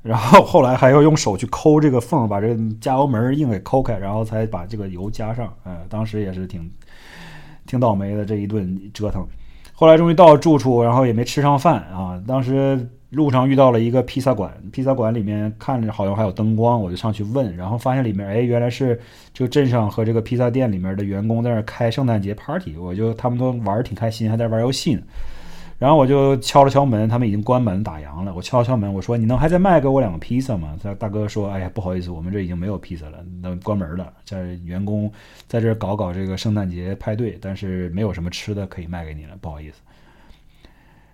[0.01, 5.53] 然后后来还要用手去抠这个缝，把这个加油门硬给抠开，然后才把这个油加上。
[5.63, 6.69] 呃，当时也是挺
[7.65, 9.25] 挺倒霉的这一顿折腾。
[9.83, 12.17] 后来终于到了住处，然后也没吃上饭啊。
[12.25, 12.89] 当时。
[13.13, 18.99] 路上遇到了一个披萨馆，披萨馆里面看着好像还有灯光，我就上去问，然后发现里面，哎，原来是
[19.31, 25.01] 就镇上和这个披萨店里面的员工在那开圣诞节 party，我就他们都玩儿挺开心，还在玩游戏呢。
[25.83, 28.33] 然后我就敲了敲门，他们已经关门打烊了。
[28.33, 34.13] 我敲了敲门，我说：“你能还在卖给我两个披萨吗？”他大哥说：“哎呀，不好意思，我们这已经没有披萨了，那关门了。
[34.23, 35.11] 在员工
[35.45, 39.81] 在这搞搞这个圣诞节派对，但是没有什么吃的可以卖给你了，不好意思。”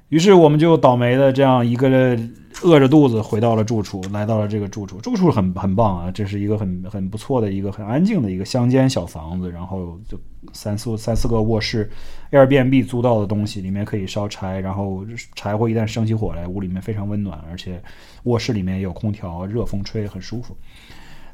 [0.10, 2.18] 于是我们就倒霉的这样一个
[2.64, 5.00] 饿着肚子回到了住处，来到了这个住处。
[5.00, 10.20] 住处很很棒啊，这是一个很很不错的一个很安静的一个乡间小房子，然后就
[10.52, 11.90] 三四三四个卧室
[12.32, 17.82] ，Airbnb 租到的东西，里面可以烧柴，然后柴火一旦生起火来，屋里面非常温暖，而且
[18.24, 20.58] 卧室里面也有空调，热风吹很舒服。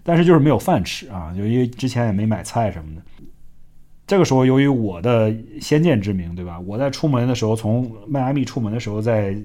[0.03, 3.01] 但是就是没有饭吃啊，就因为之前也没买菜什么的。
[4.07, 6.59] 这个时候，由于我的先见之明，对吧？
[6.59, 9.35] 我在出门的时候，从迈阿密出门的时候，在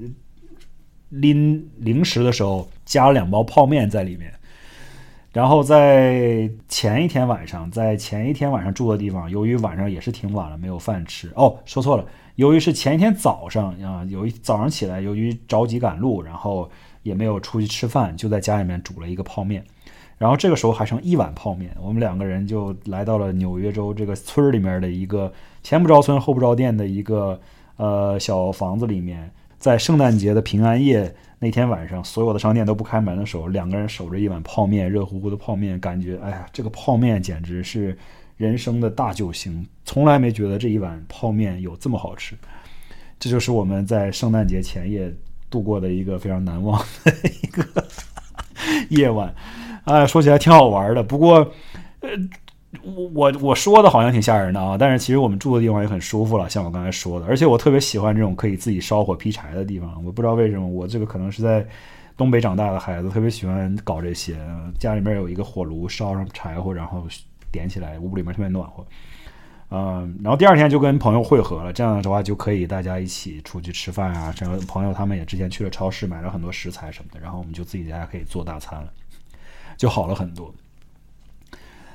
[1.09, 4.33] 拎零食的时候，加了两包泡面在里面。
[5.33, 11.31] 然后在前一天晚上，在前一天晚上住的地方，由于晚上也是挺晚了，没有饭吃。
[11.37, 12.05] 哦，说错了。
[12.35, 16.69] 由于是前一天早上啊，有一早上起来，由于着急赶路，然后
[17.03, 19.65] 也没有出去吃饭，就在家里面煮了一个泡面。
[20.21, 27.41] 然后这个时候还剩一碗泡面，我们两个人就来到了纽约州这个村里面的一个前不着村后不着店的一个
[27.77, 37.97] 呃小房子里面，在圣诞节的平安夜那天晚上，所有的商店都不开门的时候，两个人守着一碗泡面，热乎乎的泡面，感觉哎呀，这个泡面简直是
[38.37, 42.37] 人生的大救星，从来没觉得这一碗泡面有这么好吃。
[43.19, 45.11] 这就是我们在圣诞节前夜
[45.49, 47.65] 度过的一个非常难忘的一个
[48.91, 49.35] 夜晚。
[49.85, 51.37] 哎，说起来挺好玩的，不过，
[52.01, 52.11] 呃，
[52.83, 60.03] 我我我说的好像挺吓人的啊，但是其实我们住的地方也很舒服了，像我刚才说的，而且我特别喜欢这种可以自己烧火劈柴的地方。
[60.05, 61.67] 我不知道为什么，我这个可能是在
[62.17, 64.37] 东北长大的孩子，特别喜欢搞这些。
[64.79, 67.07] 家里面有一个火炉，烧上柴火，然后
[67.51, 68.87] 点起来，屋里面特别暖和。
[69.73, 74.33] 嗯，然后第二天就跟朋友会合了，这样的话就可以大家一起出去吃饭啊。
[74.37, 78.93] 这样朋友他们也之前去了超市买了很多食材什么的，然后我们就自己在家可以做大餐了。
[79.81, 80.55] 就好了很多。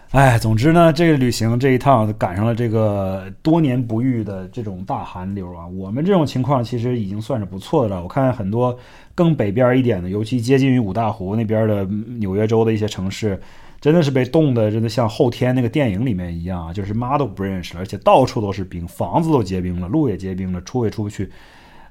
[0.09, 5.67] 哎，总之呢，这个旅行这一趟赶上了这个多年不遇的这种大寒流啊。
[5.67, 8.01] 我们这种情况其实已经算是不错的了。
[8.01, 8.75] 我看很多
[9.13, 11.85] 更北边一点的，尤其接近于五大湖那边的
[12.17, 13.39] 纽约州的一些城市，
[13.79, 21.29] 真的是被冻得，真的像后天那个电影里面一样啊，就是妈都不认识了，而且到处都是冰，房子都结冰了，路也结冰了，出也出不去。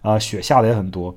[0.03, 1.15] 啊，雪下的也很多，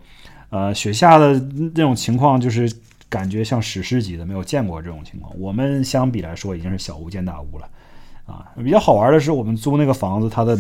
[0.50, 1.34] 呃，雪下的
[1.74, 2.70] 那种情况就是。
[3.10, 5.34] 感觉像史诗级的，没有见过这种情况。
[5.40, 7.70] 我们相比来说已经是小巫见大巫了，
[8.26, 10.58] 啊，比较好玩的是我们租那个房子，它的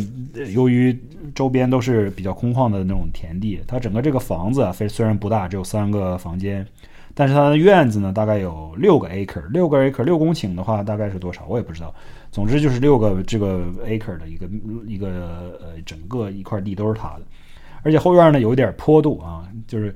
[0.53, 0.97] 由于
[1.35, 6.65] 周边都是比较空旷的那种田地，它整个这个房子啊，非虽然不大，只有三个房间，
[7.13, 11.45] 但是它的院子呢，大概有六个 acre，六个 acre，六公顷的话大概是多少？
[11.49, 11.93] 我也不知道。
[12.31, 14.47] 总之就是六个这个 acre 的一个
[14.85, 17.21] 一个呃整个一块地都是它的，
[17.83, 19.93] 而且后院呢有一点坡度啊，就是。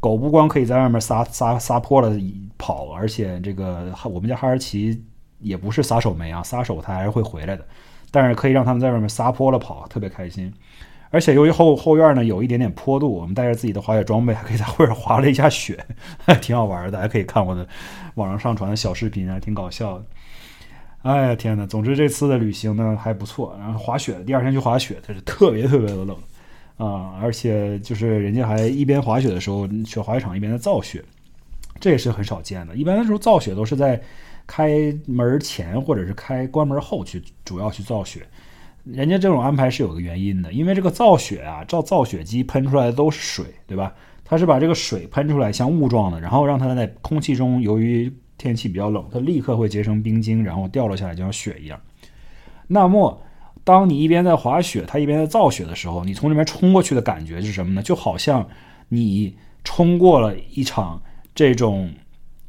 [0.00, 2.16] 狗不光可以在外面撒撒撒泼了
[2.56, 5.04] 跑，而且这个我们家哈士奇
[5.40, 7.64] 也不是撒手没啊，撒手它还是会回来的。
[8.10, 10.52] 但是可以让他们在外面撒泼了跑，特别开心。
[11.10, 15.82] 而且由于后后院呢有一点点坡度，我们带着自己的滑雪装备，还可以在后边滑了一下雪，
[16.40, 16.98] 挺好玩的。
[16.98, 17.66] 还可以看我的
[18.14, 20.04] 网上上传的小视频，还挺搞笑的。
[21.02, 21.66] 哎呀天哪！
[21.66, 23.56] 总之这次的旅行呢还不错。
[23.58, 26.16] 然后滑雪，第二天去滑雪，它是特别特别的冷。
[26.78, 31.04] 啊，而且就是人家还一边滑雪的时候去滑雪场一边在造雪，
[31.80, 32.76] 这也是很少见的。
[32.76, 34.00] 一般的时候造雪都是在
[34.46, 38.24] 开门前或者是开关门后去主要去造雪。
[38.84, 43.92] 人家这种安排是有个原因的，因为这个造雪啊，造造雪机喷出来的都是水，对吧？
[44.24, 51.80] 它是把这个水喷出来像雾状的，然后让它在空气中，由于天气比较冷，它立刻会结成冰晶，然后掉落下来就像雪一样。
[52.68, 53.20] 那么。
[53.68, 57.82] 当你一边在滑雪，它一边在造雪的时候，你从里面冲过去的感觉是什么呢？
[57.82, 58.48] 就好像
[58.88, 60.98] 你冲过了一场
[61.34, 61.92] 这种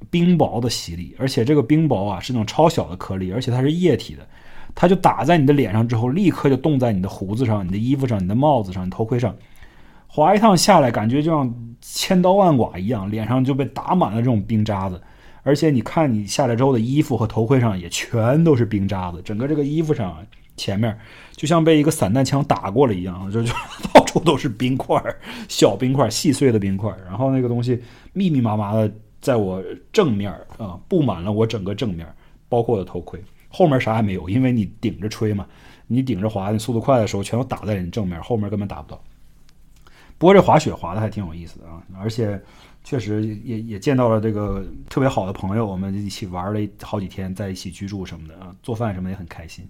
[0.10, 4.26] 冰雹的洗礼，而且这个冰雹啊是那种超小的颗粒，而且它是液体的，
[4.74, 9.36] 它就打在你的脸上之后，立刻就冻在你的胡子上、你的衣服上、你的帽子上、你头盔上。
[10.08, 15.02] 滑一趟下来，感觉就像千刀万剐一样，脸上就被打满了这种冰渣子，
[15.44, 20.16] 而且你看你下来之后的衣服和头盔上也全都是冰渣子，整个这个衣服上。
[20.60, 20.96] 前面
[21.32, 23.54] 就像被一个散弹枪打过了一样， 就就
[23.94, 25.02] 到处都是冰块，
[25.48, 26.94] 小冰块，细碎的冰块。
[27.06, 28.92] 然后那个东西密密麻麻的
[29.22, 32.06] 在我正面啊，布满了我整个正面，
[32.50, 33.20] 包括我的头盔。
[33.48, 35.48] 后面啥也没有，因为你顶着吹嘛，
[35.88, 39.02] 你顶着滑，你速度快的时候全都打在你正面，后面根本打不到。
[40.18, 42.40] 不过这滑雪滑的还挺有意思的啊，而且
[42.84, 49.66] 确实也也见到了这个特别好的朋友，我们一起玩了好几天，在一起居住什么的啊，做饭什么也很开心。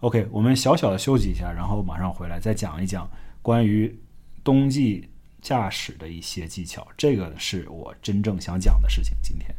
[0.00, 3.10] OK，我们小小的休息一下，然后马上回来再讲一讲
[3.42, 3.98] 关于
[4.44, 5.08] 冬季
[5.42, 6.86] 驾驶的一些技巧。
[6.96, 9.16] 这个是我真正想讲的事情。
[9.20, 9.52] 今天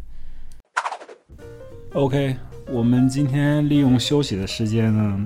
[1.91, 2.37] ，OK，
[2.69, 5.25] 我们今天利用休息的时间呢，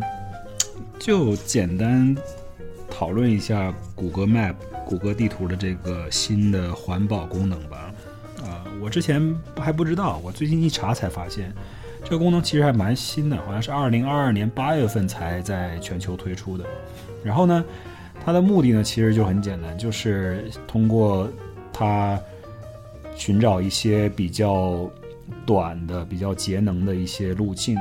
[0.99, 2.17] 就简单
[2.89, 7.93] 讨论一下谷歌 Map、谷歌地图的这个新的环保功能吧。
[8.41, 11.53] 啊，我之前还不知道，我最近一查才发现。
[12.03, 16.65] 这个功能其实还蛮新的，好像是二零二二年八月份才在全球推出的。
[17.23, 17.63] 然后呢，
[18.23, 21.27] 它的目的呢其实就很简单，就是通过
[21.71, 22.19] 它
[23.15, 24.87] 寻找一些比较
[25.45, 27.77] 短的、比较节能的一些路径，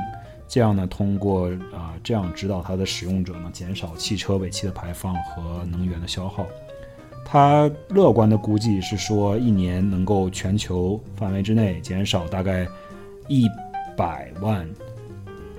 [0.47, 6.47] 这样呢，通过啊这样指导它的使用者呢，减少汽车尾气的排放和能源的消耗。
[7.25, 12.65] 它乐观的估计是说，一年能够全球范围之内减少大概
[13.27, 13.47] 一。
[13.95, 14.67] 百万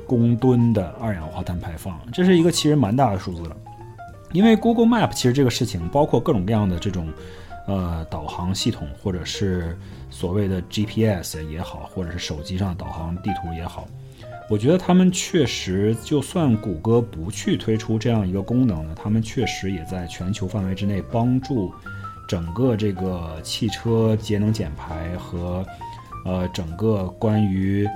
[0.06, 3.56] 公吨的二氧化碳排放，这是一个其实蛮大的数字了。
[4.32, 7.08] 因为 Google Map 其实这个事情，包括各种各样的这种
[7.66, 9.78] 呃导航系统，或者是
[10.10, 13.86] 所谓的 GPS 也好，或者是手机上导航地图也好，
[14.50, 21.72] 我觉得他们确实，就算谷歌不去推出这样一个功能呢，他们确实也在全球范围之内帮助
[22.28, 25.64] 整个这个汽车节能减排和
[26.24, 27.88] 呃整个关于。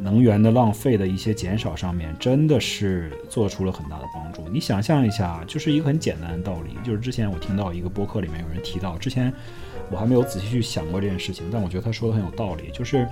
[0.00, 4.48] 能源的浪费的一些减少上面，真的是做出了很大的帮助。
[4.48, 9.32] 你想象一下，就是一个很简单的道理，就是之前我听到一个播客里面有人提到，之前
[9.90, 12.70] 我还没有仔细去想过这件事情，但我觉得他说的很有道理。
[12.72, 13.06] 就是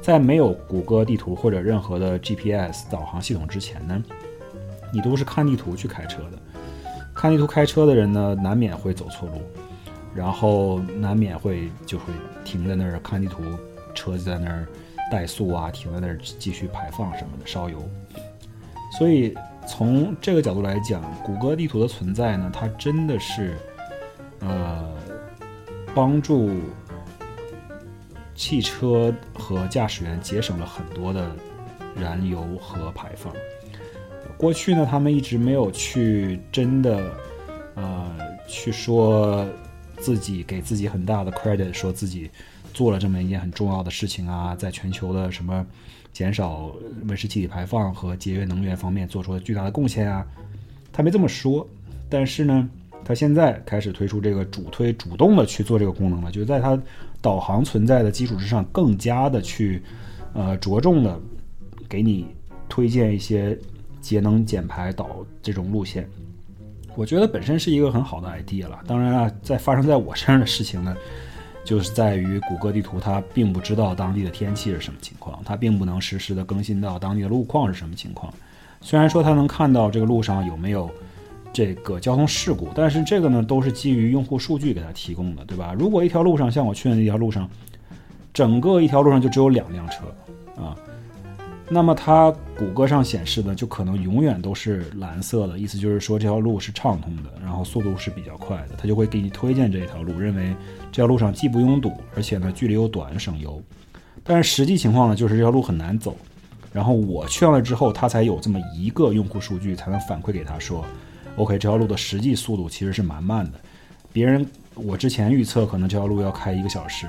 [0.00, 4.02] 在没有谷歌地图或者任何的 GPS 导航系统之前呢，
[4.92, 6.38] 你都是看地图去开车的。
[7.14, 9.40] 看地图开车的人呢，难免会走错路，
[10.14, 12.06] 然后难免会就会
[12.44, 13.42] 停在那儿看地图，
[13.94, 14.66] 车就在那儿。
[15.12, 17.82] 怠速啊，停在那儿继续排放什么的，烧油。
[18.98, 19.34] 所以
[19.66, 23.56] 从这个角度来讲，谷歌地图的存在呢，它真的是
[24.40, 24.92] 呃
[25.94, 26.50] 帮助
[28.34, 31.30] 汽车和驾驶员节省了很多的
[31.94, 33.32] 燃油和排放。
[34.36, 37.12] 过去呢，他们一直没有去真的
[37.74, 39.46] 呃去说
[39.98, 42.30] 自己给自己很大的 credit，说自己。
[42.74, 45.64] 做了这么一件很重要的事情啊，在全球的什么
[46.12, 46.74] 减少
[47.06, 50.26] 温室气体排放和节约能源方面做出了巨大的贡献啊，
[50.92, 51.66] 他没这么说，
[52.08, 52.68] 但是呢，
[53.04, 56.76] 他现在开始推出这个主推主动的去做这个功能了，就是在它
[57.22, 59.80] 导航存在的基础之上，更加的去
[60.32, 61.18] 呃着重的
[61.88, 62.26] 给你
[62.68, 63.56] 推荐一些
[64.00, 66.08] 节能减排导这种路线，
[66.96, 68.80] 我觉得本身是一个很好的 idea 了。
[68.86, 70.96] 当然了，在发生在我身上的事情呢。
[71.64, 78.32] 就是在于谷歌地图，它并不知道当地的天气是什么情况，它并不能实时的更新到当地的路况是什么情况。
[78.80, 80.90] 虽然说它能看到这个路上有没有
[81.52, 85.74] 这个交通事故，但是这个呢都是基于用户数据给它提供的，对吧？
[85.78, 87.48] 如果一条路上像我去的那条路上，
[88.34, 90.04] 整个一条路上就只有两辆车
[90.56, 90.76] 啊。
[91.70, 100.54] 那么它谷歌上显示的就可能永远都是蓝色的，意思就是说这条路是畅通的，然后速度是比较快的，它就会给你推荐这一条路，认为
[100.92, 103.62] 这条路上既不拥堵，而且呢距离又短，省油。
[104.22, 106.14] 但是实际情况呢，就是这条路很难走。
[106.70, 110.84] 然后我去了之后，它才有这么一个用户数据，才能反馈给他说
[111.36, 113.58] ，OK，这条路的实际速度其实是蛮慢的。
[114.12, 117.08] 别人我之前预测可能这条路要开一个小时，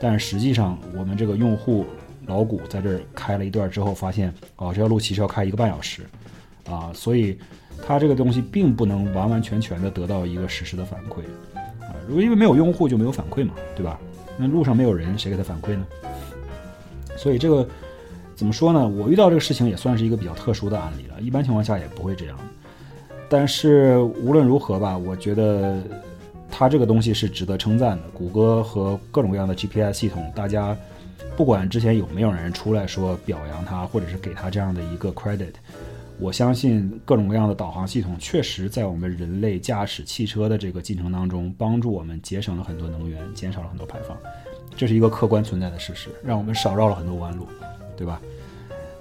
[0.00, 1.84] 但是实际上我们这个用户。
[2.26, 6.02] 老谷在这儿开了一段之后，发现哦，这条路其实要开一个半小时，
[6.68, 7.38] 啊，所以
[7.86, 11.20] 它这个东西并不能完完全全的得到一个实时的反馈，
[11.54, 13.98] 啊，如果因为没有用户就没有反馈嘛，对吧？
[14.36, 15.86] 那路上没有人，谁给他反馈呢？
[17.16, 17.66] 所以这个
[18.34, 18.86] 怎么说呢？
[18.86, 22.36] 我遇到这个事情也算是一个比较特殊的案例了，一般情况下也不会这样。
[23.28, 25.80] 但是无论如何吧，我觉得
[26.50, 28.02] 它这个东西是值得称赞的。
[28.12, 30.76] 谷歌和各种各样的 GPS 系统，大家。
[31.36, 35.52] 不管之前有没有人出来说表扬他，或者是给他这样的一个 credit，
[36.18, 44.16] 我相信各种各样的导航系统确实在我们人类驾驶汽车的这个进程当中，帮助我们节省了很多能源，减少了很多排放，
[44.74, 47.46] 这是一个客观存在的事实，让我们少绕了很多弯路，
[47.98, 48.18] 对吧？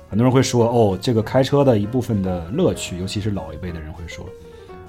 [0.10, 4.26] 很多人会说，哦，这个开车的一部分的乐趣，尤其是老一辈的人会说，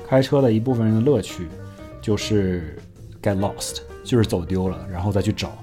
[0.08, 1.46] 开车的一部分人的乐趣
[2.02, 2.76] 就是
[3.22, 5.56] get lost，就是走丢了，然后再去找。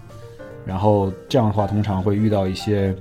[0.65, 2.95] 然后这样的话，通常会遇到一些，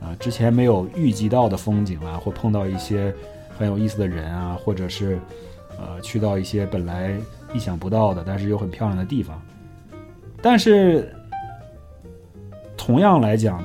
[0.00, 3.12] 呃，之前没有预计到的风景啊，或碰到一些
[3.58, 5.18] 很有意思的人啊，或者是，
[5.76, 7.18] 呃，去到一些本来
[7.52, 9.42] 意想不到的，但是又很漂亮的地方。
[10.40, 11.12] 但是，
[12.76, 13.60] 同样来讲，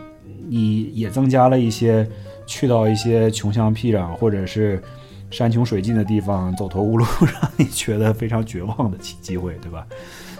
[0.47, 2.07] 你也增加了一些
[2.47, 4.81] 去到一些穷乡僻壤或者是
[5.29, 9.85] 山穷水尽的地方，走投无路，让你觉得非常绝望的机机会，对吧？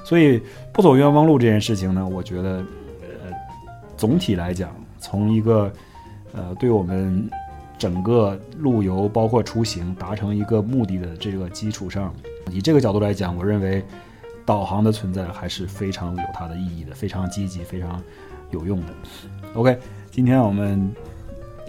[0.04, 0.42] 所以，
[0.74, 2.66] 不走冤枉路这件事情呢，我觉得。
[3.96, 5.72] 总体来讲，从一个
[6.34, 7.30] 呃，对我们
[7.78, 12.14] 整个路游包括出行达成一个目的的这个基础上，
[12.52, 13.84] 以这个角度来讲，我认为
[14.46, 18.02] 导航的存在还是非常有它的意义的，非常积极，非常
[18.52, 18.88] 有用的。
[19.54, 19.78] OK，
[20.10, 20.92] 今天我们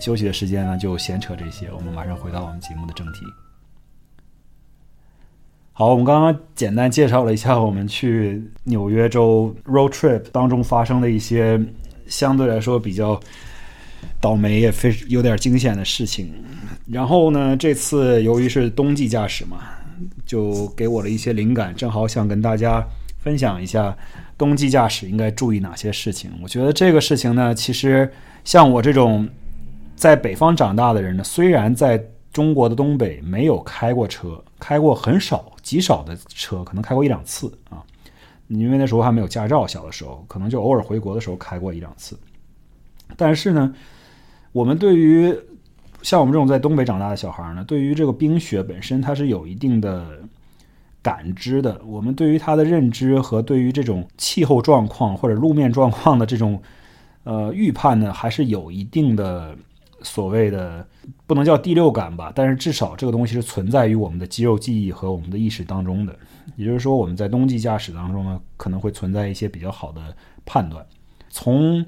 [0.00, 3.20] 休息的时间呢，就闲扯这些，我们马上回到我们节目的正题。
[5.72, 11.60] 好，我们刚刚简单介绍了一下我们去纽约州 road trip 当中发生的一些。
[12.06, 13.18] 相对来说比较
[14.20, 16.32] 倒霉也非有点惊险的事情，
[16.86, 19.62] 然后呢，这次由于是冬季驾驶嘛，
[20.26, 22.86] 就给我了一些灵感，正好想跟大家
[23.18, 23.96] 分享一下
[24.36, 26.30] 冬季驾驶应该注意哪些事情。
[26.42, 28.10] 我觉得这个事情呢，其实
[28.44, 29.28] 像我这种
[29.96, 32.02] 在北方长大的人呢，虽然在
[32.32, 37.82] 中国的东北没有开过车，开过很少极少的车，可能开过一两次啊。
[38.48, 42.18] 因为那时候还没有驾照，小的时候可能就偶尔回国的时候开过一两次。
[43.16, 43.74] 但是呢，
[44.52, 45.34] 我们对于
[46.02, 50.18] 像我们这种在东北长大的小孩呢，对于这个冰雪本身，它是有一定的
[51.02, 51.80] 感知的。
[51.86, 56.60] 我们对于它的认知和对于这种气候状况或者路面状况的这种
[57.24, 59.56] 呃预判呢，还是有一定的
[60.04, 60.86] 所谓的
[61.26, 66.16] 不能叫第六感吧，但是至少这个东西是存在于我们的肌肉记忆和我们的意识当中的。
[66.56, 70.86] 也就是说，我们在冬季驾驶当中呢，可能会存在一些比较好的判断。
[71.30, 71.84] 从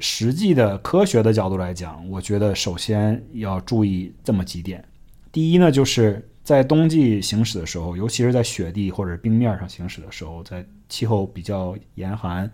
[0.00, 4.82] 实际的科学的角度来讲，我觉得首先要注意这么几点。
[5.30, 12.50] 第一呢，就是在冬季行驶的时候，尤其是在雪地或者冰面上行驶的时候，在气候比较严寒，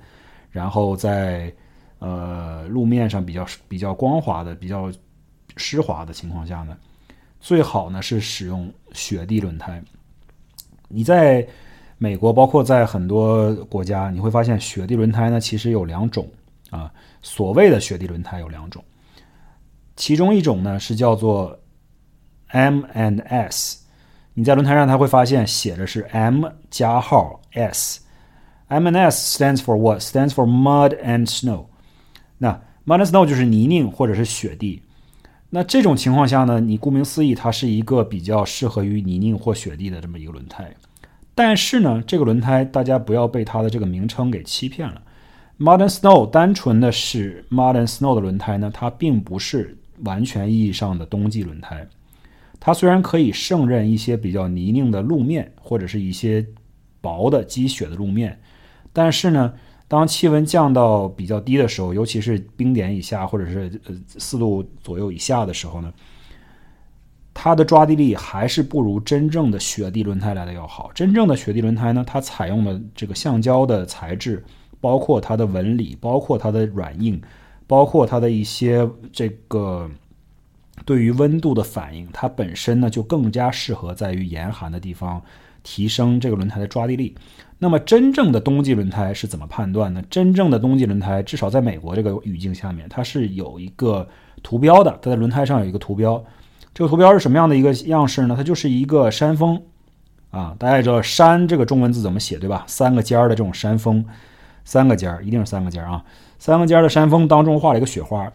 [0.50, 1.54] 然后在
[2.04, 4.92] 呃路面上比较比较光滑的、比较
[5.56, 6.76] 湿滑的情况下呢，
[7.40, 9.82] 最好呢是使用雪地轮胎。
[10.88, 11.46] 你在
[11.96, 16.28] 美国，包括在很多国家，你会发现雪地轮胎呢，其实有两种
[16.68, 16.92] 啊。
[17.22, 18.84] 所谓的雪地轮胎有两种，
[19.96, 21.58] 其中一种呢是叫做
[22.48, 23.78] M and S。
[24.34, 28.00] 你在轮胎上，它会发现写的是 M 加号 S。
[28.68, 30.00] M and S stands for what?
[30.00, 31.64] Stands for mud and snow。
[32.38, 34.82] 那 mud and snow 就是泥泞或者是雪地。
[35.50, 40.74] 那这种情况下呢，你顾名思义，它是一个比较适合于泥泞或雪地的这么一个轮胎。
[41.34, 45.00] 但是呢，这个轮胎大家不要被它的这个名称给欺骗了。
[45.58, 51.86] Modern Snow 单纯的是 Modern Snow 的轮胎呢，它并不是完全意义上的冬季轮胎。
[52.58, 56.44] 它虽然可以胜任一些比较泥泞的路面或者是一些
[57.00, 58.40] 薄的积雪的路面，
[58.92, 59.54] 但是呢。
[59.94, 65.94] 当气温降到比较低的时候，尤其是冰点以下或者是呃四度左右以下的时候呢，
[67.32, 70.90] 它的抓地力还是不如真正的雪地轮胎来的要好。
[70.92, 74.44] 真正的雪地轮胎呢，它采用的这个橡胶的材质，
[74.80, 77.22] 包括它的纹理，包括它的软硬，
[77.68, 79.88] 包括它的一些这个
[80.84, 85.22] 对于温度的反应，它本身呢就更加适合在于严寒的地方
[85.62, 87.14] 提升这个轮胎的抓地力。
[87.58, 90.02] 那么，真正的冬季轮胎是怎么判断呢？
[90.10, 94.06] 真正的冬季轮胎，至少在美国这个语境下面，它是有一个
[94.42, 96.22] 图标的，它在轮胎上有一个图标。
[96.74, 98.34] 这个图标是什么样的一个样式呢？
[98.36, 99.60] 它就是一个山峰
[100.30, 102.64] 啊，大家也知道“山”这个中文字怎么写，对吧？
[102.66, 104.04] 三个尖儿的这种山峰，
[104.64, 106.04] 三个尖儿，一定是三个尖儿啊，
[106.38, 108.30] 三个尖儿的山峰当中画了一个雪花。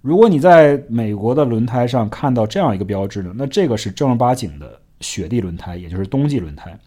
[0.00, 6.78] 如果你在美国的轮胎上看到这样一个标志呢，那这个是正儿八经的雪地轮胎，也就是冬季轮胎。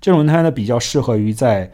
[0.00, 1.70] 这种轮胎呢，比较适合于在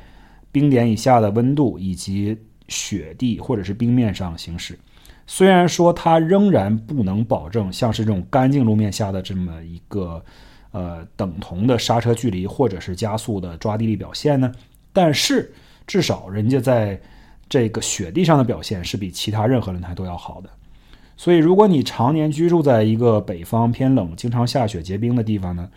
[0.51, 2.37] 冰点以下的温度以及
[2.69, 4.79] 雪地或者是冰面上行驶。
[5.27, 10.23] 虽然说它仍然不能保证像是这种干净路面下的这么一个
[10.71, 14.53] 呃等同的刹车距离或者是加速的抓地力表现呢，
[14.93, 15.53] 但是
[15.87, 17.01] 至少人家在
[17.49, 20.51] 这个雪地上的表现是比其他任何轮胎都要好的。
[21.17, 25.69] 所以，如果你常年居住在一个北方偏冷、经常下雪结冰的地方呢？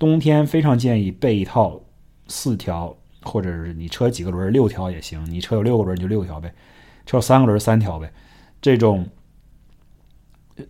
[0.00, 1.78] 冬天非常建议备一套
[2.26, 5.22] 四条，或者是你车几个轮六条也行。
[5.30, 6.50] 你车有六个轮你就六条呗，
[7.04, 8.10] 车有三个轮三条呗。
[8.62, 9.06] 这种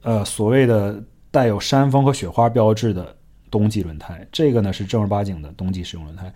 [0.03, 1.01] 呃所谓的
[1.31, 3.17] 带有山峰和雪花标志的
[3.53, 6.33] 冬季轮胎，这个呢是正儿八经的冬季使用轮胎。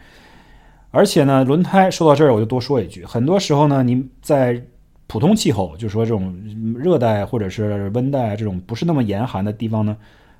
[0.93, 4.65] 而且呢，轮胎说到这儿我就多说一句，很多时候呢，您在
[5.09, 6.33] 普通气候，就说这种
[6.79, 9.97] 热带或者是温带这种不是那么严寒的地方呢，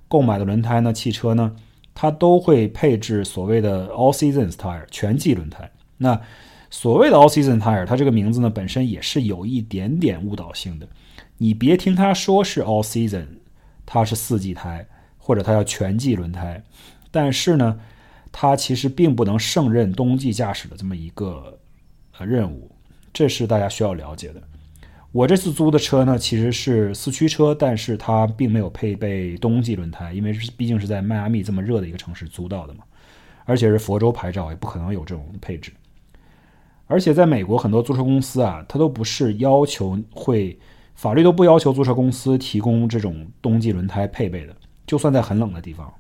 [0.07, 1.51] 购买的轮胎呢，汽车呢。
[1.95, 5.71] 它都会配置所谓的 All Seasons Tire 全季轮胎。
[5.97, 6.21] 那
[6.69, 10.89] 所谓的 All Season Tire，它这个名字呢本身也是有一点点误导性的。
[11.39, 13.27] 你别听它说是 All Season，
[13.87, 14.87] 它是四季胎
[15.17, 16.63] 或者它叫全季轮胎，
[17.11, 17.79] 但是呢，
[18.33, 21.59] 它其实并不能胜任冬季驾驶的这么一个
[22.19, 22.71] 呃任务，
[23.13, 24.43] 这是大家需要了解的。
[25.15, 32.81] 我这次租的车呢，其实是四驱车，但是它并没有配备冬季轮胎，因为是毕竟是在迈阿密这么热的一个城市租到的嘛，
[33.45, 35.71] 而且是佛州牌照，也不可能有这种配置。
[36.89, 40.59] 而且在美国，很多租车公司啊，它都不是要求会，
[40.97, 45.95] 法律都不要求租车公司提供这种冬季轮胎配备的，就算在很冷的地方，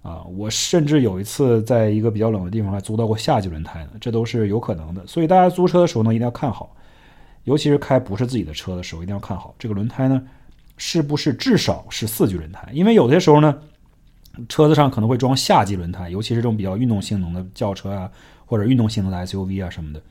[0.00, 5.06] 啊，我甚至有一次在一个比较冷的地方还租到过夏季轮胎呢，这都是有可能的。
[5.06, 6.74] 所以大家租车的时候呢，一定要看好。
[7.48, 10.22] 尤其是开不是自己的车的时候，一定要看好这个轮胎呢，
[10.76, 12.68] 是不是至少是四季轮胎？
[12.72, 13.58] 因为有些时候呢，
[14.48, 18.10] 车子上可能会装夏季轮胎，尤其是这种比较运动性能的轿车啊，
[18.44, 20.02] 或者运动性能的 SUV 啊什么的。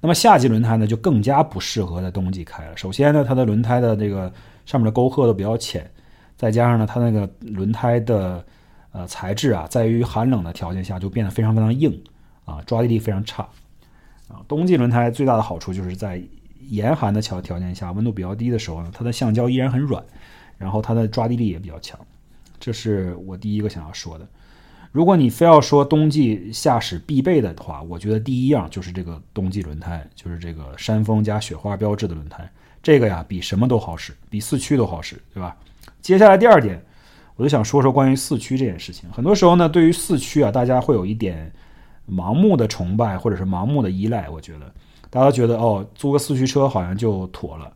[0.00, 2.76] 那么夏季轮胎呢，就更加不适合在冬季开了。
[2.76, 4.32] 首先呢，它的轮胎的这个
[4.66, 5.88] 上面的沟壑都比较浅，
[6.36, 8.44] 再加上呢，它那个轮胎的
[8.92, 12.02] 呃材质啊，在于寒冷的条件下就变得非常非常硬
[12.44, 13.46] 啊，抓地力非常差
[14.26, 14.40] 啊。
[14.48, 16.20] 冬季轮胎最大的好处就是在
[16.70, 20.02] 严寒的条条件下，温度比较低的时候呢，它的橡胶依然很软，
[20.56, 21.98] 然后它的抓地力也比较强。
[22.58, 24.26] 这是我第一个想要说的。
[24.92, 32.50] 如果你非要说冬季驾驶必备的话，我觉得第一样就是这个冬季轮胎，就是这个山峰加雪花标志的轮胎。
[32.82, 35.56] 这个呀，比什么都好使，比四驱都好使，对吧？
[36.00, 36.82] 接下来第二点，
[37.36, 39.08] 我就想说说关于四驱这件事情。
[39.12, 41.52] 很多时候呢，对于四驱啊，大家会有一点
[42.10, 44.28] 盲目的崇拜或者是盲目的依赖。
[44.28, 44.74] 我觉得
[45.10, 47.70] 大家觉得哦，租个四驱车好像就妥了。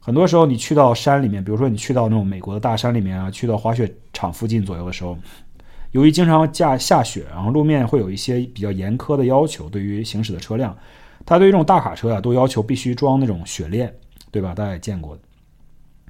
[0.00, 5.16] 很多时候你去到山里面，比如说你去到那种美国的大山里面啊，去到滑雪场附近左右的时候，
[5.92, 10.76] 由于经常下下雪，然后路面会有一些比较严苛的要求，对于行驶的车辆，
[11.24, 13.94] 它对于这种大卡车啊，都要求必须装那种雪链。
[14.32, 14.54] 对吧？
[14.54, 15.22] 大家也见过的。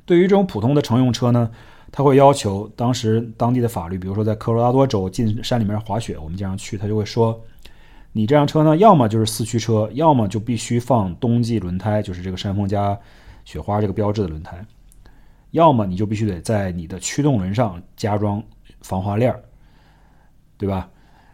[0.04, 1.50] 对于这种普通的乘用车呢，
[1.90, 7.42] 它会要求当时当地的法律，比如说在科罗拉多州进山里面滑雪，我们经常去，他就会说，
[8.12, 12.98] 你这辆车呢，要么就是四驱车，要么就必须放冬季轮胎，就是这个山峰加
[13.44, 14.58] 雪花这个标志的轮胎，
[15.52, 18.42] 要么你就必须得在你的驱动轮上加装
[18.82, 19.40] 防滑链儿，
[20.58, 20.88] 对吧？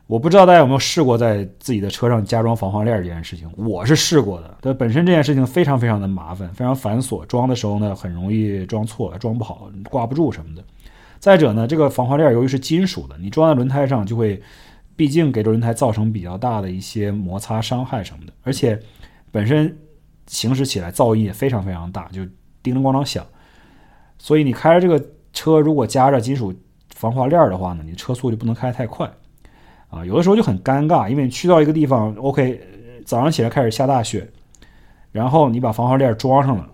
[0.07, 4.57] 我不知道大家有没有试过在自己的车上加装防滑链儿这件事情，我是试过的。
[4.61, 10.62] 但本身这件事情非常非常的麻烦，非常繁琐，装的时候呢很容易装错，装不好，挂不住什么的。
[11.18, 14.41] 再者呢，这个防滑链儿由于是金属的，你装在轮胎上就会，
[14.97, 18.32] 毕竟给这轮胎造成比较大的一些摩擦伤害什么的。
[18.42, 18.80] 而且
[19.30, 19.76] 本身
[20.26, 22.24] 行驶起来噪音也非常非常大，就
[22.62, 23.24] 叮铃咣啷响。
[24.18, 26.55] 所以你开着这个车，如果加着金属
[26.94, 29.09] 防滑链的话呢，你车速就不能开太快。
[29.88, 32.61] 啊，有的时候就很尴尬，因为你去到一个地方，OK，
[33.05, 34.28] 早上起来开始下大雪，
[35.12, 36.68] 然后你把防滑链装上了，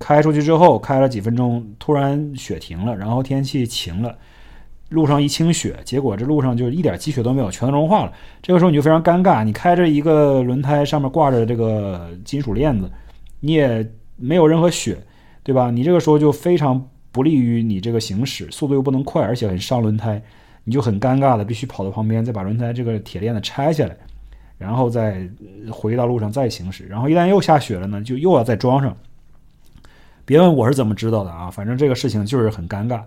[0.00, 4.18] 开出去之后开了几分钟，突然雪停了，然后天气晴了，
[4.90, 8.12] 路上一清雪，结果这路上就一点积雪都没有，全都融化了。
[8.40, 12.90] 这个时候你就非常尴尬，你开着一个轮胎上面挂着这个金属链子，
[13.40, 13.84] 你也
[14.16, 14.98] 没有任何雪，
[15.42, 15.70] 对吧？
[15.70, 20.22] 你这个时候就非常不利于你这个行驶，速度又不能快，而且很伤轮胎。
[20.68, 23.96] 你就很尴尬的，必须跑到旁边，再把轮胎这个铁链子拆下来，
[24.58, 25.28] 然后再
[25.70, 26.84] 回到路上再行驶。
[26.86, 28.96] 然后一旦又下雪了呢，就又要再装上。
[30.24, 33.00] 别问我是怎么知道的啊，反正这个事情就是很尴尬。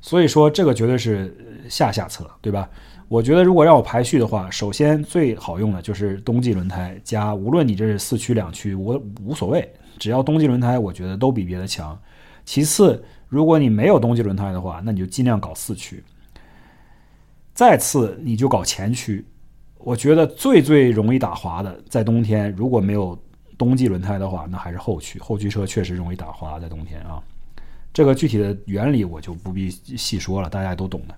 [0.00, 1.36] 所以说这个绝对是
[1.68, 2.68] 下下策，对吧？
[3.08, 11.96] 我觉得如果让我排序的话，首先最好用的就是冬季轮胎加，无论你这是四驱两驱，我无所谓，只要冬季轮胎，我觉得都比别的强。
[12.44, 16.02] 其次，如果你没有冬季轮胎的话，那你就尽量搞四驱。
[17.54, 19.24] 再次，你就搞前驱。
[19.78, 23.16] 我觉得最最容易打滑的，在冬天如果没有
[23.56, 25.20] 冬季轮胎的话，那还是后驱。
[25.20, 27.22] 后驱车确实容易打滑，在冬天啊。
[27.96, 31.14] 这个具体的原理我就不必细说了，大家都懂的。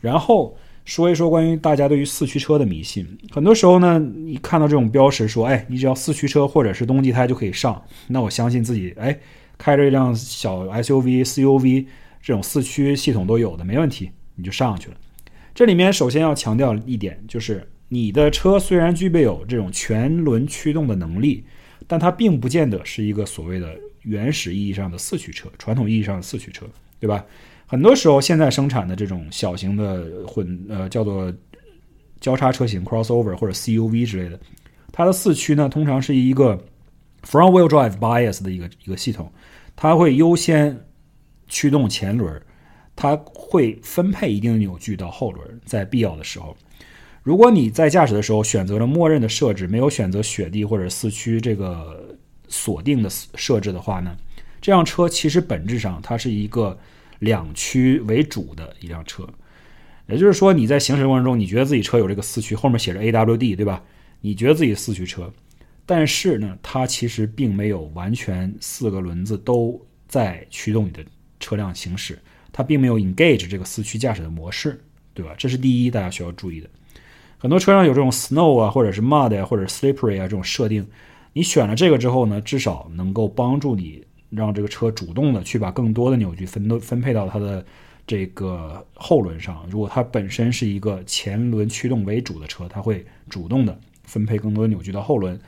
[0.00, 3.04] 然后说一说关于大家对于四驱车的迷信。
[3.32, 9.18] 很多时候呢，你看到这种标识说，哎，你只要四驱车或者是冬季胎就可以上，那我相信自己，哎，
[9.58, 11.86] 开着一辆小 SUV、CUV
[12.22, 14.96] 这种四驱系统都有的，没问题，你就上去了。
[15.56, 21.42] 这里面首先要强调一点，就是你的车虽然具备有这种全轮驱动的能力，
[21.88, 23.76] 但它并不见得是一个所谓的
[24.06, 26.64] 原始意义上的四驱车，传统意义上的四驱车，
[26.98, 27.22] 对吧？
[27.66, 31.32] 很多时候现在生产的这种小型的混呃叫做
[32.20, 34.40] 交叉车型 （crossover） 或者 CUV 之类的，
[34.92, 36.56] 它的四驱呢通常是一个
[37.22, 39.30] front wheel drive bias 的一个一个系统，
[39.74, 40.86] 它会优先
[41.48, 42.40] 驱动前轮。
[42.98, 46.56] 它会分配一定的扭矩到后轮，在必要的时候，
[47.22, 52.15] 如果你在驾驶的时候选择了默认的设置，没有选择雪地或者四驱这个
[52.48, 54.16] 锁定的设置的话呢，
[54.60, 56.78] 这辆车其实本质上它是一个
[57.18, 59.28] 两驱为主的一辆车。
[60.08, 63.82] 也就是说，你在行驶过程中，你觉得自己车有这个四驱，后面写着 AWD，对吧？
[64.20, 65.32] 你觉得自己四驱车，
[65.84, 71.04] 但是呢，它其实并没有完全四个轮子都在驱动你的
[71.40, 72.18] 车辆行驶。
[72.52, 74.80] 它并没有 engage 这个四驱驾驶的模式，
[75.12, 75.34] 对吧？
[75.36, 76.70] 这是第一，大家需要注意的。
[77.36, 80.86] 很多车上有这种 snow 啊，或者是 mud 啊，或者 slippery 啊这种设定，
[81.36, 87.62] 你选了这个之后呢，至少能够帮助你让这个车主动的去把更多的扭矩分都分配到它的
[88.06, 89.66] 这个后轮上。
[89.68, 95.38] 如果它本身是一个前轮驱动为主的车，它会主动的分配更多的扭矩到后轮。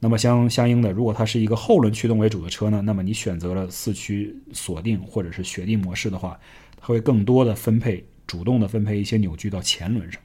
[0.00, 6.36] 那么相相应的，如果它是一个后轮驱动为主的车呢，那么你选择了四驱锁定或者是雪地模式的话，
[6.76, 10.20] 它会更多的分配主动的分配一些扭矩到前轮上，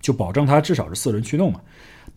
[0.00, 1.60] 就保证它至少是四轮驱动嘛。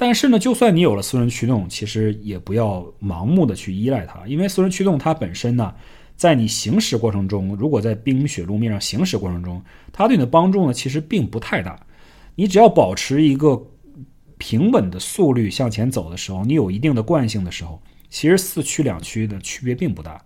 [0.01, 5.71] 但是呢，就算你有了四轮驱动，其实也不要盲目的去依赖它，因为四轮驱动它本身呢，
[6.15, 9.61] 在你行驶过程中，如果在冰雪路面上行驶过程中，
[9.93, 11.79] 它对你的帮助呢，其实并不太大。
[12.33, 13.63] 你只要保持一个
[14.39, 17.79] 平稳的速率向前走的时候，你有一定的惯性的时候，
[18.09, 20.19] 其实四驱两驱的区别并不大。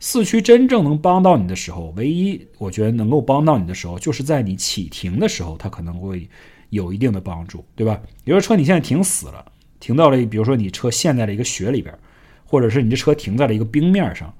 [0.00, 6.28] 四驱真正能帮到你的时候，唯一我觉得能够帮到你的时候，就是在你启停的时候，它可能会
[6.72, 8.00] 有一定的帮助，对吧？
[8.24, 9.44] 比如说车你现在停死了，
[9.78, 11.94] 停到了，比如说你车陷在了一个雪里边，
[12.46, 14.32] 或者是你这车停在了一个冰面上。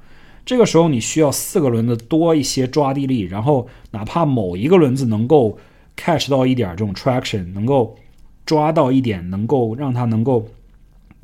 [0.46, 5.58] 这个时候你需要四个轮子多一些抓地力，然后哪怕某一个轮子能够
[5.94, 7.94] catch 到一点这种 traction，能够
[8.46, 10.48] 抓到一点，能够让它能够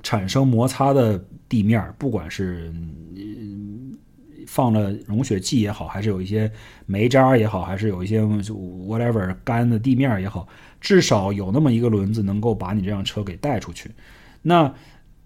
[0.03, 2.73] 产生摩擦的地面，不管是
[4.47, 6.51] 放了融雪剂也好，还是有一些
[6.87, 10.47] 煤渣也好，还是有一些就 whatever 干的地面也好，
[10.81, 13.91] 至少有那么一个轮子能够把你这辆车给带出去。
[14.43, 14.73] 那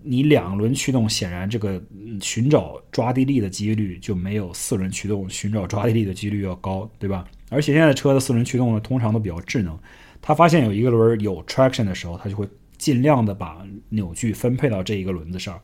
[0.05, 1.81] 你两轮驱动，显然这个
[2.21, 7.25] 寻找抓地力的几率就没有四轮驱动寻找抓地力的几率要高，对吧？
[7.51, 9.79] 而且现在车的四轮驱动呢，通常都比较智能，
[10.21, 12.49] 它发现有一个轮有 traction 的时候，它就会
[12.79, 15.61] 尽量的把扭矩分配到这一个轮子上。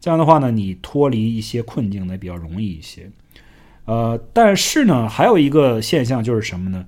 [0.00, 3.08] 这样的话呢，你脱离一些困境呢比较容易一些。
[3.84, 6.84] 呃，但是呢，还有一个现象就是什么呢？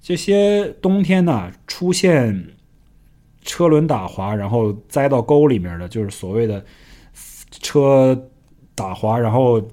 [0.00, 2.54] 这些冬天呢出现。
[3.44, 6.62] 车轮打滑，然后栽到沟里面的，就是所谓的
[7.50, 8.28] 车
[8.74, 9.66] 打滑，然后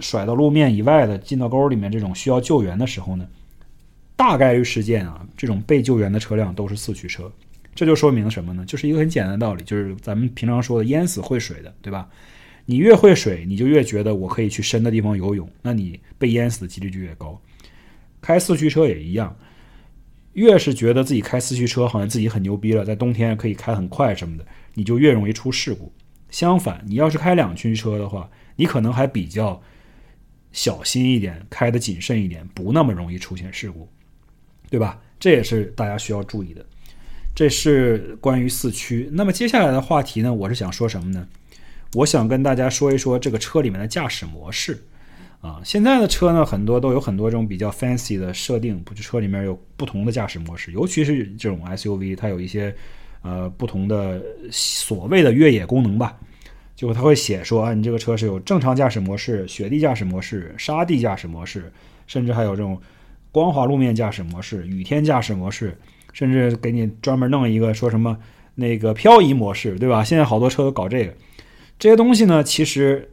[0.00, 3.28] 甩到路面以外的，进到沟里面这种需要救援的时候呢，
[4.14, 7.30] 大概率事件啊，这种被救援的车辆都是四驱车。
[7.74, 8.64] 这就说明什么呢？
[8.64, 12.08] 就是一个很简单的道理，就是咱们平常说的淹死会水的，对吧？
[12.64, 17.38] 你越会水，你就越觉得我可以去深的地方游泳，那你被淹死的几率就越高。
[18.20, 19.36] 开四驱车也一样。
[20.34, 24.44] 越是觉得自己开四驱车好像自己很牛逼了，在冬天可以开很快什么的，
[24.74, 25.90] 你就越容易出事故。
[26.28, 29.62] 相反，你要是开两驱车的话，你可能还比较
[30.52, 33.88] 小心一点，开的谨慎一点，不那么容易出现事故，
[34.68, 35.00] 对吧？
[35.18, 36.62] 这也是大家需要注意的。
[37.34, 39.08] 这是关于四驱。
[39.12, 41.26] 那么接下来的话题呢，我是想说什么呢？
[41.94, 44.84] 我想跟大家说一说这个车里面的驾驶模式。
[45.42, 52.74] 啊，现在的车呢，很多都有很多这种比较 fancy 的设定，不就车里面有不同的驾驶模式，尤其是这种 SUV，它有一些
[53.22, 54.20] 呃不同的
[54.50, 56.18] 所谓的越野功能吧，
[56.74, 61.70] 就它会写说啊，你这个车是有正常驾驶模式、雪地驾驶模式、沙地驾驶模式，
[62.08, 62.80] 甚至还有这种
[63.30, 65.78] 光滑路面驾驶模式、雨天驾驶模式，
[66.12, 68.18] 甚至给你专门弄一个说什么
[68.56, 70.02] 那个漂移模式，对吧？
[70.02, 71.14] 现在好多车都搞这个，
[71.78, 73.10] 这些东西呢，其实。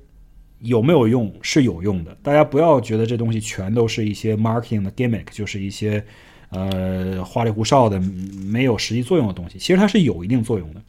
[0.64, 6.02] 有没有用是有用的，大家不要觉得这东西全都是一些 marketing 的 gimmick，就是一些
[6.50, 9.60] 呃花里胡哨的没有实际作用的东西。
[9.60, 10.82] 其实它是有一定作用的。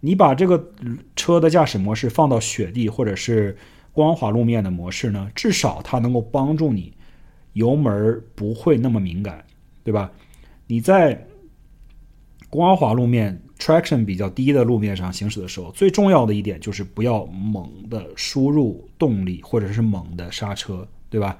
[0.00, 0.72] 你把这个
[1.14, 3.54] 车的驾驶模式放到雪地或者是
[3.92, 6.92] 光滑路面的模式呢，至少它能够帮助你
[7.52, 9.44] 油门不会那么敏感，
[9.84, 10.10] 对吧？
[10.66, 11.26] 你在
[12.48, 13.38] 光滑路面。
[13.58, 21.38] Traction 比较低的路面上行驶的时候，最重要的一点就是不要猛的输入动力或者是猛的刹车，对吧？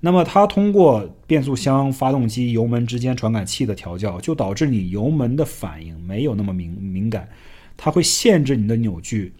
[0.00, 7.28] 那么它通过变速箱、发动机、油门之间传感器的调教，就导致你油门的反应没有那么敏敏感，
[7.76, 9.32] 它会限制你的扭矩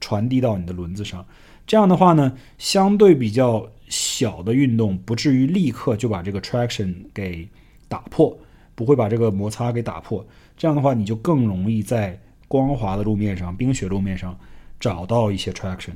[0.00, 1.24] 传递到你的轮子上。
[1.68, 7.48] 这样的话呢，相对比较小的运动不至于立刻就把这个 traction 给
[7.86, 8.36] 打破，
[8.74, 10.26] 不会把这个摩擦给打破。
[10.56, 14.38] 这样的话，你就更容易在光滑的路面上、冰雪路面上
[14.80, 15.94] 找到一些 traction。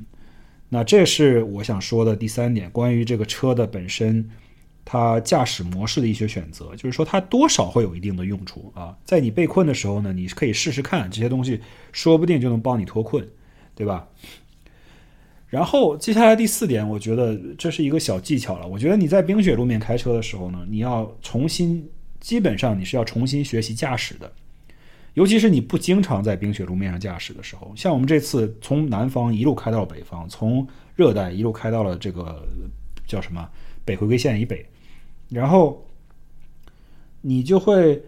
[0.68, 4.30] 那这是我想说的第三点，关于这个车的本身，
[4.84, 8.96] 它驾驶模式的一些选择，就是说它多少会有一定的用处啊。
[9.04, 13.26] 在你被困的时候呢，你可以试试看这些东西，说不定就能帮你脱困，
[13.74, 14.06] 对吧？
[15.48, 18.68] 然后接下来第四点，我觉得这是一个小技巧了。
[18.68, 21.84] 我觉得你在冰雪路面开车的时候呢，你要重新，
[22.20, 24.30] 基本上你是要重新学习驾驶的。
[25.20, 30.66] 尤其是你不经常在冰雪路面上驾驶的时候，像我们这次从南方一路开到了北方，从
[30.96, 32.42] 热带一路开到了这个
[33.06, 33.46] 叫什么
[33.84, 34.64] 北回归线以北，
[35.28, 35.86] 然后
[37.20, 38.02] 你就会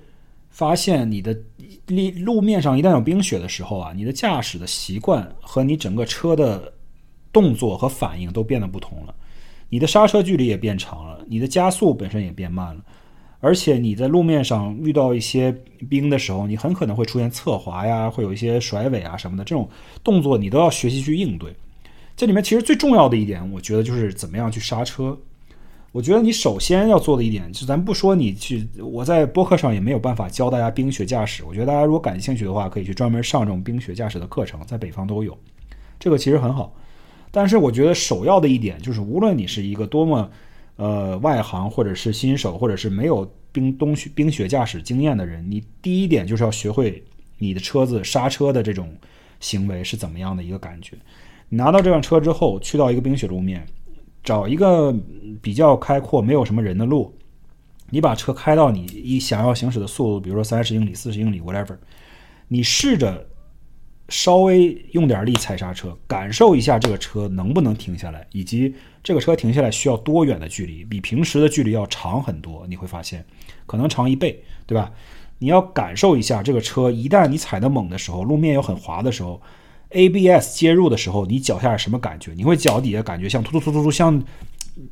[0.48, 1.36] 发现你的
[1.86, 6.72] 路路面上一旦有冰雪的时候啊，你的驾驶的习惯和你整个车的
[7.30, 9.14] 动作和反应都变得不同了，
[9.68, 12.82] 你的刹车距离也变长了，你的加速本身也变慢了。
[13.44, 15.52] 而且你在路面上遇到一些
[15.90, 19.68] 冰的时候，你很可能会出现侧滑呀，会有一些甩尾啊什么的，这种
[20.04, 21.52] 动作你都要学习去应对。
[22.16, 25.18] 这里面其实最重要的一点，我觉得就是怎么样去刹车。
[25.90, 31.42] 我觉得你首先要做的一点，就咱不说你去，我在播客上也没有办法教大家冰雪驾驶。
[31.44, 35.36] 我觉得大家如果感兴趣的话，可以去专门上这种冰雪驾驶的课程，在北方都有，
[35.98, 36.72] 这个其实很好。
[37.30, 40.30] 但是我觉得首要的一点就是，无论你是一个多么
[40.82, 47.00] 呃外行，或者是新手，或者是没有冰冬雪冰雪驾驶经验的人，你第一点就是要学会
[47.38, 48.92] 你的车子刹车的这种
[49.38, 50.96] 行为是怎么样的一个感觉。
[51.48, 53.64] 你拿到这辆车之后，去到一个冰雪路面，
[54.24, 54.92] 找一个
[55.40, 57.14] 比较开阔、没有什么人的路，
[57.90, 61.76] 你把车开到你一想要行驶的速度，比如说三十英里、四十英里，whatever，
[62.48, 63.28] 你试着。
[64.08, 72.66] 稍微用点力踩刹车，感受一下这个车能不能停下来，以及这个车停下来需要多远的距离，比平时的距离要长很多。
[72.68, 73.24] 你会发现，
[73.66, 74.90] 可能长一倍，对吧？
[75.38, 79.40] 你要感受一下这个车，一旦你踩得猛的时候，路面又很滑的时候
[79.90, 82.32] ，ABS 介入的时候，你脚下是什么感觉？
[82.34, 84.22] 你会脚底下感觉像突突突突突，像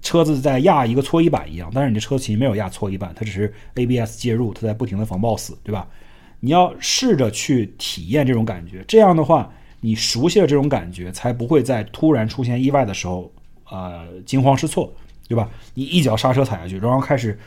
[0.03, 5.87] 车子在压一个搓衣板一样，但是你的车其实没有压搓衣板，它只是 ABS 介入，它在不停的防抱死，对吧？
[6.41, 13.30] 你要试着去体验这种感觉，这样的话，你熟悉了这种感觉，才不会在突然出现意外的时候，
[13.70, 14.93] 呃，惊慌失措，
[15.28, 15.49] 对吧？
[15.74, 17.38] 你一脚刹车踩下去，然后开始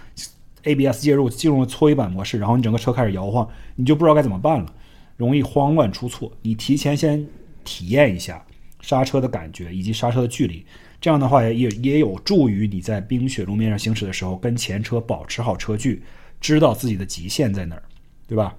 [0.63, 4.73] ABS 介入，进入了搓衣板模式，然后你整个车开始摇晃，你就不知道该怎么办了，
[5.17, 6.31] 容易慌乱出错。
[6.41, 7.27] 你提前先
[7.63, 8.45] 体验一下
[8.79, 10.65] 刹车的感觉以及刹车的距离，
[11.01, 16.03] 这样的话也也有助于你在冰雪路面上行驶的时候，跟前车保持好车距，
[16.39, 17.83] 知道自己的极限在哪儿，
[18.27, 18.55] 对吧？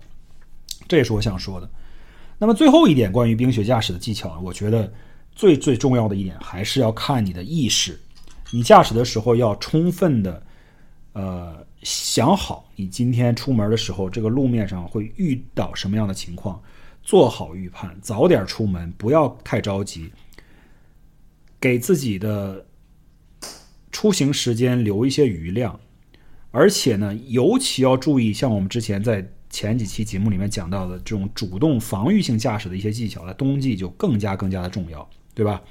[0.86, 1.70] 这也是我想说的。
[2.36, 4.92] 那么最后一点，关于冰雪驾驶的技巧，我觉得
[5.34, 7.98] 最最重要的一点还是要看你的意识。
[8.50, 10.42] 你驾驶的时候要充分的，
[11.12, 16.60] 呃，想好你今天出门的时候，这个路面上会遇到什么样的情况，
[17.02, 20.12] 做好预判，早点出门，不要太着急，
[21.60, 22.66] 给自己的
[23.92, 25.78] 出行时间留一些余量。
[26.50, 29.30] 而且呢，尤其要注意，像我们之前在。
[29.54, 35.62] 前几期节目里面讲到的这种主动防御性驾驶的一些技巧，在冬季就更加更加的重要，对吧？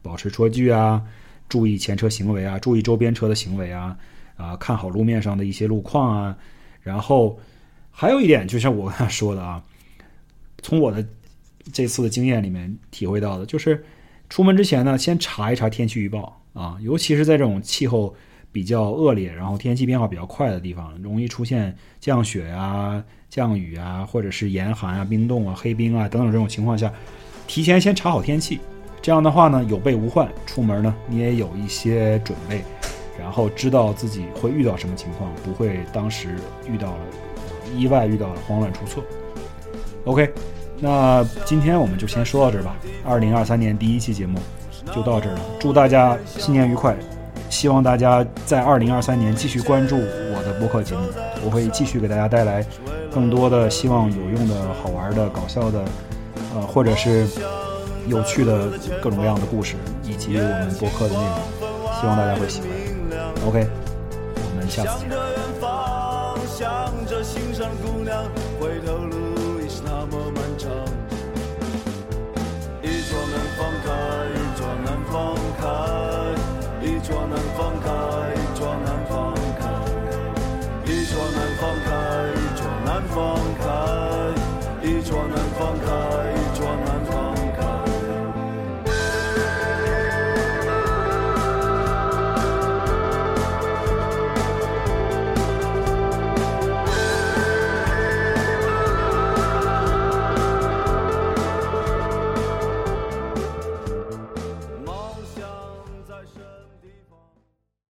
[0.00, 1.02] 保持车距啊，
[1.46, 3.94] 注意前车行为啊，注意周边车的行为啊，
[4.36, 6.38] 啊，看好路面上的一些路况啊。
[6.80, 7.38] 然后
[7.90, 9.62] 还有一点，就像我刚才说的啊，
[10.62, 11.06] 从我的
[11.74, 13.84] 这次的经验里面体会到的，就是
[14.30, 18.16] 出门之前呢，先查一查天气预报啊，尤其是在这种气候
[18.56, 23.04] 比较恶劣，然后天气变化比较快的地方，容易出现降雪啊。
[23.28, 26.90] 降雨啊，或者是严寒啊、冰冻啊、黑冰啊等等这种情况下，
[27.46, 28.60] 提前先查好天气，
[29.02, 32.62] 这样的话呢，有备无患，出门呢你也有一些准备，
[33.20, 36.36] 然后知道自己会遇到什么情况，不会当时
[36.66, 36.98] 遇到了
[37.76, 39.04] 意外，遇到了慌乱出错。
[40.04, 40.32] OK，
[40.80, 42.74] 那今天我们就先说到这儿吧。
[43.04, 44.38] 二零二三年第一期节目
[44.94, 46.96] 就到这儿了，祝大家新年愉快，
[47.56, 51.00] 希望大家在二零二三年继续关注我的播客节目，
[51.42, 52.62] 我会继续给大家带来。
[53.10, 55.82] 更多的希望有用的、好玩的、搞笑的，
[56.54, 57.26] 呃，或者是
[58.08, 58.68] 有趣的
[59.02, 61.38] 各种各样的故事，以及我们播客的内容，
[61.98, 62.68] 希望大家会喜欢。
[63.48, 63.66] OK，
[64.34, 65.16] 我们下次见。